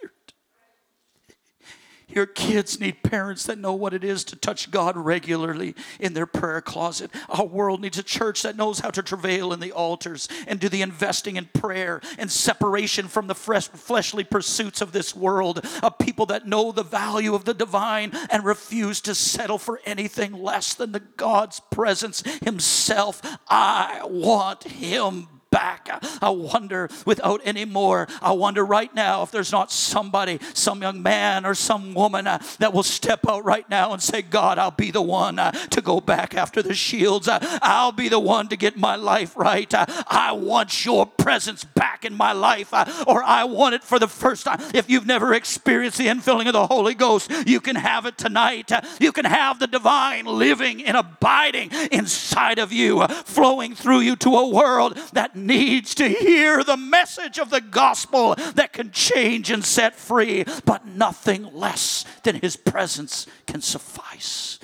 Your 2.15 2.27
kids 2.27 2.81
need 2.81 3.03
parents 3.03 3.45
that 3.45 3.59
know 3.59 3.73
what 3.73 3.95
it 3.95 4.05
is 4.05 4.25
to 4.25 4.37
touch 4.37 4.71
God 4.71 4.97
regularly 4.97 5.75
in 5.99 6.15
their 6.15 6.27
prayer 6.27 6.61
closet. 6.61 7.11
Our 7.29 7.47
world 7.47 7.81
needs 7.81 7.99
a 7.99 8.03
church 8.03 8.43
that 8.43 8.57
knows 8.57 8.81
how 8.81 8.91
to 8.91 9.03
travail 9.03 9.53
in 9.53 9.61
the 9.61 9.73
altars 9.73 10.29
and 10.47 10.61
do 10.61 10.69
the 10.69 10.83
investing 10.83 11.37
in 11.37 11.47
prayer 11.47 12.01
and 12.19 12.31
separation 12.31 13.09
from 13.09 13.27
the 13.27 13.35
fresh, 13.35 13.69
fleshly 13.69 14.25
pursuits 14.25 14.81
of 14.81 14.93
this 14.93 15.15
world. 15.15 15.65
A 15.83 15.91
people 15.91 16.27
that 16.27 16.47
know 16.47 16.73
the 16.73 16.83
value 16.83 17.35
of 17.35 17.45
the 17.45 17.55
divine 17.55 18.13
and 18.31 18.45
refuse 18.45 19.01
to 19.03 19.15
settle 19.15 19.59
for 19.59 19.81
anything 19.85 20.33
less 20.33 20.75
than 20.75 20.93
the 20.93 21.01
God's 21.01 21.61
presence 21.71 22.23
Himself. 22.43 23.23
I 23.49 24.03
want 24.05 24.65
Him 24.65 25.40
back. 25.51 25.89
I 26.23 26.31
wonder 26.31 26.89
without 27.05 27.41
any 27.45 27.65
more, 27.65 28.07
I 28.23 28.33
wonder 28.33 28.65
right 28.65 28.95
now 28.95 29.23
if 29.23 29.31
there's 29.31 29.53
not 29.53 29.73
somebody, 29.73 30.39
some 30.55 30.83
young 30.83 31.03
man 31.03 31.45
or 31.45 31.55
some 31.55 31.95
woman 31.95 32.27
uh, 32.27 32.39
that 32.59 32.73
will 32.73 32.83
step 32.83 33.29
out 33.29 33.45
right 33.45 33.69
now 33.69 33.93
and 33.93 34.03
say, 34.03 34.23
God, 34.23 34.59
I'll 34.59 34.71
be 34.71 34.91
the 34.91 35.03
one 35.03 35.39
uh, 35.39 35.51
to 35.51 35.81
go 35.81 36.01
back 36.01 36.35
after 36.35 36.63
the 36.63 36.75
shields. 36.75 37.29
Uh, 37.29 37.39
I'll 37.63 37.93
be 37.93 38.09
the 38.09 38.21
one 38.21 38.49
to 38.49 38.57
get 38.57 38.77
my 38.77 38.97
life 38.97 39.37
right. 39.37 39.73
Uh, 39.73 39.87
I 40.07 40.33
want 40.33 40.85
your 40.85 41.07
presence 41.07 41.65
back 41.65 42.05
in 42.05 42.15
my 42.15 42.33
life, 42.33 42.73
uh, 42.73 43.05
or 43.07 43.23
I 43.23 43.45
want 43.45 43.75
it 43.75 43.83
for 43.83 43.99
the 43.99 44.09
first 44.09 44.45
time. 44.45 44.61
If 44.75 44.89
you've 44.89 45.07
never 45.07 45.35
experienced 45.35 45.99
the 45.99 46.07
infilling 46.07 46.47
of 46.47 46.53
the 46.53 46.67
Holy 46.67 46.95
Ghost, 46.95 47.31
you 47.47 47.61
can 47.61 47.77
have 47.77 48.07
it 48.07 48.17
tonight. 48.17 48.71
Uh, 48.71 48.83
you 49.01 49.13
can 49.13 49.25
have 49.25 49.59
the 49.59 49.67
divine 49.67 50.27
living 50.27 50.85
and 50.85 50.97
abiding 50.97 51.71
inside 51.91 52.59
of 52.59 52.73
you, 52.73 53.07
flowing 53.07 53.75
through 53.75 54.01
you 54.01 54.17
to 54.17 54.37
a 54.37 54.49
world 54.49 54.97
that 55.13 55.35
needs 55.47 55.95
to 55.97 56.09
hear 56.09 56.63
the 56.63 56.77
message 56.77 57.39
of 57.39 57.51
the 57.51 57.61
gospel 57.61 58.35
that 58.55 58.73
can 58.73 58.91
change 58.93 59.51
and 59.51 59.65
set 59.65 59.97
free, 59.97 60.45
but 60.65 60.87
nothing 60.87 61.55
less 61.55 62.05
than 62.23 62.37
His 62.37 62.57
presence 62.57 63.27
can 63.47 63.61
suffice. 63.61 64.59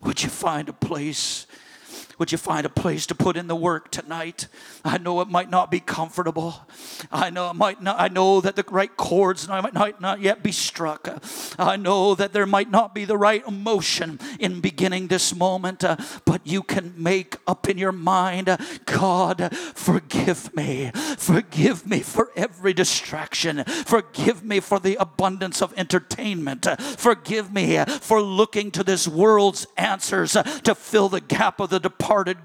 Would 0.00 0.22
you 0.22 0.28
find 0.28 0.68
a 0.68 0.72
place 0.72 1.46
would 2.22 2.30
you 2.30 2.38
find 2.38 2.64
a 2.64 2.68
place 2.68 3.04
to 3.04 3.16
put 3.16 3.36
in 3.36 3.48
the 3.48 3.56
work 3.56 3.90
tonight? 3.90 4.46
I 4.84 4.96
know 4.96 5.20
it 5.22 5.28
might 5.28 5.50
not 5.50 5.72
be 5.72 5.80
comfortable. 5.80 6.54
I 7.10 7.30
know 7.30 7.50
it 7.50 7.54
might 7.54 7.82
not, 7.82 8.00
I 8.00 8.06
know 8.06 8.40
that 8.40 8.54
the 8.54 8.64
right 8.70 8.96
chords 8.96 9.48
might 9.48 10.00
not, 10.00 10.20
yet 10.20 10.40
be 10.40 10.52
struck. 10.52 11.08
I 11.58 11.74
know 11.74 12.14
that 12.14 12.32
there 12.32 12.46
might 12.46 12.70
not 12.70 12.94
be 12.94 13.04
the 13.04 13.18
right 13.18 13.44
emotion 13.44 14.20
in 14.38 14.60
beginning 14.60 15.08
this 15.08 15.34
moment, 15.34 15.82
but 16.24 16.46
you 16.46 16.62
can 16.62 16.94
make 16.96 17.38
up 17.44 17.68
in 17.68 17.76
your 17.76 17.90
mind, 17.90 18.56
God, 18.86 19.52
forgive 19.56 20.54
me. 20.54 20.92
Forgive 20.94 21.88
me 21.88 22.02
for 22.02 22.30
every 22.36 22.72
distraction. 22.72 23.64
Forgive 23.64 24.44
me 24.44 24.60
for 24.60 24.78
the 24.78 24.94
abundance 24.94 25.60
of 25.60 25.74
entertainment. 25.76 26.68
Forgive 26.78 27.52
me 27.52 27.84
for 27.84 28.22
looking 28.22 28.70
to 28.70 28.84
this 28.84 29.08
world's 29.08 29.66
answers 29.76 30.34
to 30.34 30.76
fill 30.76 31.08
the 31.08 31.20
gap 31.20 31.58
of 31.58 31.70
the 31.70 31.80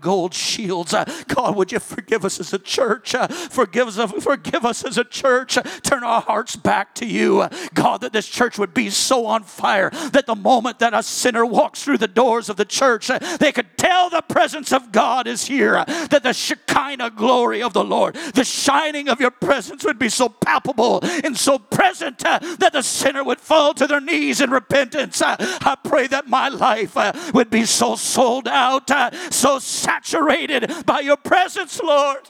gold 0.01 0.33
shields. 0.33 0.93
Uh, 0.93 1.05
God, 1.27 1.55
would 1.55 1.71
you 1.71 1.79
forgive 1.79 2.23
us 2.25 2.39
as 2.39 2.53
a 2.53 2.59
church? 2.59 3.13
Uh, 3.13 3.27
forgive 3.27 3.87
us, 3.87 4.11
forgive 4.23 4.65
us 4.65 4.83
as 4.83 4.97
a 4.97 5.03
church. 5.03 5.57
Uh, 5.57 5.63
turn 5.83 6.03
our 6.03 6.21
hearts 6.21 6.55
back 6.55 6.95
to 6.95 7.05
you. 7.05 7.41
Uh, 7.41 7.49
God, 7.73 8.01
that 8.01 8.13
this 8.13 8.27
church 8.27 8.57
would 8.57 8.73
be 8.73 8.89
so 8.89 9.25
on 9.25 9.43
fire 9.43 9.89
that 10.11 10.25
the 10.25 10.35
moment 10.35 10.79
that 10.79 10.93
a 10.93 11.03
sinner 11.03 11.45
walks 11.45 11.83
through 11.83 11.97
the 11.97 12.07
doors 12.07 12.49
of 12.49 12.55
the 12.55 12.65
church, 12.65 13.09
uh, 13.09 13.19
they 13.39 13.51
could 13.51 13.77
tell 13.77 14.09
the 14.09 14.21
presence 14.21 14.71
of 14.71 14.91
God 14.91 15.27
is 15.27 15.45
here. 15.45 15.77
Uh, 15.77 15.85
that 16.07 16.23
the 16.23 16.33
Shekinah 16.33 17.11
glory 17.11 17.61
of 17.61 17.73
the 17.73 17.83
Lord, 17.83 18.15
the 18.33 18.45
shining 18.45 19.09
of 19.09 19.19
your 19.19 19.31
presence 19.31 19.83
would 19.83 19.99
be 19.99 20.09
so 20.09 20.29
palpable 20.29 20.99
and 21.23 21.37
so 21.37 21.59
present 21.59 22.19
that 22.19 22.69
the 22.71 22.81
sinner 22.81 23.23
would 23.23 23.39
fall 23.39 23.73
to 23.73 23.87
their 23.87 24.01
knees 24.01 24.41
in 24.41 24.49
repentance. 24.49 25.21
I 25.21 25.77
pray 25.83 26.07
that 26.07 26.27
my 26.27 26.49
life 26.49 26.95
would 27.33 27.49
be 27.49 27.65
so 27.65 27.95
sold 27.95 28.47
out, 28.47 28.89
so 29.33 29.46
saturated 29.59 30.71
by 30.85 30.99
your 30.99 31.17
presence, 31.17 31.81
Lord. 31.81 32.29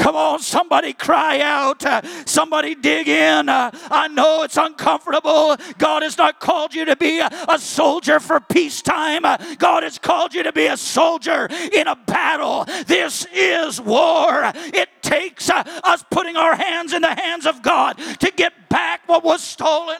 Come 0.00 0.16
on, 0.16 0.38
somebody 0.40 0.94
cry 0.94 1.40
out. 1.40 1.84
Uh, 1.84 2.00
somebody 2.24 2.74
dig 2.74 3.06
in. 3.06 3.50
Uh, 3.50 3.70
I 3.90 4.08
know 4.08 4.42
it's 4.44 4.56
uncomfortable. 4.56 5.56
God 5.76 6.02
has 6.02 6.16
not 6.16 6.40
called 6.40 6.74
you 6.74 6.86
to 6.86 6.96
be 6.96 7.20
a, 7.20 7.28
a 7.50 7.58
soldier 7.58 8.18
for 8.18 8.40
peacetime. 8.40 9.26
Uh, 9.26 9.36
God 9.58 9.82
has 9.82 9.98
called 9.98 10.32
you 10.32 10.42
to 10.42 10.52
be 10.52 10.66
a 10.66 10.76
soldier 10.78 11.48
in 11.74 11.86
a 11.86 11.96
battle. 11.96 12.64
This 12.86 13.26
is 13.30 13.78
war. 13.78 14.50
It 14.54 14.88
takes 15.02 15.50
uh, 15.50 15.62
us 15.84 16.02
putting 16.10 16.36
our 16.36 16.56
hands 16.56 16.94
in 16.94 17.02
the 17.02 17.14
hands 17.14 17.44
of 17.44 17.60
God 17.60 17.98
to 18.20 18.32
get 18.34 18.70
back 18.70 19.02
what 19.06 19.22
was 19.22 19.42
stolen. 19.42 19.98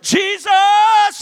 Jesus, 0.00 0.50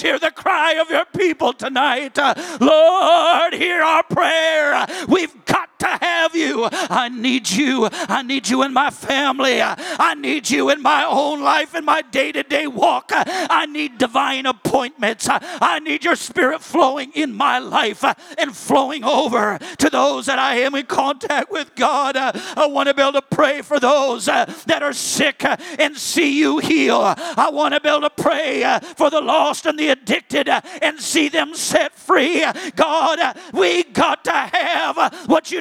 hear 0.01 0.19
the 0.19 0.31
cry 0.31 0.75
of 0.75 0.91
your 0.91 1.05
people 1.07 1.53
tonight. 1.53 2.19
Lord, 2.61 3.55
hear 3.55 3.83
our 3.83 4.03
prayer. 4.03 4.87
We've 5.09 5.45
got 5.45 5.66
to 5.79 5.87
have 5.87 6.35
you. 6.35 6.69
I 6.73 7.09
need 7.09 7.51
you. 7.51 7.89
I 7.93 8.23
need 8.23 8.49
you 8.49 8.63
in 8.63 8.73
my 8.73 8.91
family. 8.91 9.61
I 9.63 10.15
need 10.15 10.51
you 10.51 10.71
in 10.71 10.83
my 10.83 11.05
own 11.05 11.43
life, 11.43 11.75
in 11.75 11.85
my 11.85 12.03
day 12.03 12.33
to 12.33 12.43
day 12.43 12.67
walk. 12.67 13.11
I 13.13 13.67
need 13.67 13.99
divine 13.99 14.47
appointments. 14.47 15.29
I 15.31 15.79
need 15.81 16.05
your 16.05 16.17
spirit 16.17 16.63
flowing 16.63 17.13
in 17.13 17.35
my 17.35 17.59
life 17.59 18.05
and 18.39 18.57
flowing 18.57 19.05
over 19.05 19.59
to 19.79 19.91
those 19.91 20.27
that 20.27 20.39
I 20.39 20.57
am 20.57 20.75
in 20.75 20.87
contact 20.87 21.51
with. 21.51 21.75
God, 21.75 22.17
I 22.17 22.67
want 22.67 22.89
to 22.89 22.95
be 22.95 23.03
able 23.03 23.13
to 23.13 23.23
pray 23.23 23.63
for 23.63 23.79
those 23.81 24.27
that 24.27 24.83
are 24.83 24.93
sick 24.93 25.45
and 25.45 25.97
see 25.97 26.39
you 26.39 26.59
heal. 26.59 27.01
I 27.01 27.51
want 27.53 27.75
to 27.75 27.81
be 27.81 27.89
able 27.89 28.03
to 28.03 28.11
pray 28.11 28.79
for 28.97 29.11
the 29.11 29.21
lost 29.21 29.67
and 29.67 29.79
the 29.79 29.89
addicted 29.89 30.49
and 30.49 30.99
see 31.01 31.29
them 31.29 31.55
set 31.55 31.95
free. 31.95 32.45
God, 32.75 33.37
we 33.53 33.85
got 33.85 34.25
to 34.25 34.33
have 34.33 35.27
what 35.27 35.51
you 35.51 35.61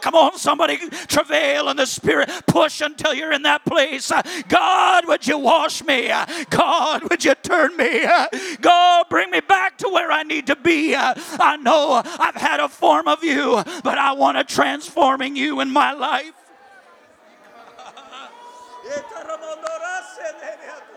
Come 0.00 0.14
on, 0.14 0.38
somebody 0.38 0.78
travail 1.08 1.68
in 1.68 1.76
the 1.76 1.86
spirit. 1.86 2.30
Push 2.46 2.80
until 2.80 3.14
you're 3.14 3.32
in 3.32 3.42
that 3.42 3.64
place. 3.64 4.12
God, 4.48 5.06
would 5.06 5.26
you 5.26 5.38
wash 5.38 5.84
me? 5.84 6.10
God, 6.50 7.08
would 7.10 7.24
you 7.24 7.34
turn 7.36 7.76
me? 7.76 8.06
God, 8.60 9.06
bring 9.08 9.30
me 9.30 9.40
back 9.40 9.78
to 9.78 9.88
where 9.88 10.10
I 10.10 10.22
need 10.22 10.46
to 10.48 10.56
be. 10.56 10.94
I 10.96 11.56
know 11.60 12.02
I've 12.04 12.36
had 12.36 12.60
a 12.60 12.68
form 12.68 13.08
of 13.08 13.24
you, 13.24 13.62
but 13.82 13.98
I 13.98 14.12
want 14.12 14.38
a 14.38 14.44
transforming 14.44 15.36
you 15.36 15.60
in 15.60 15.70
my 15.70 15.92
life. 15.92 16.32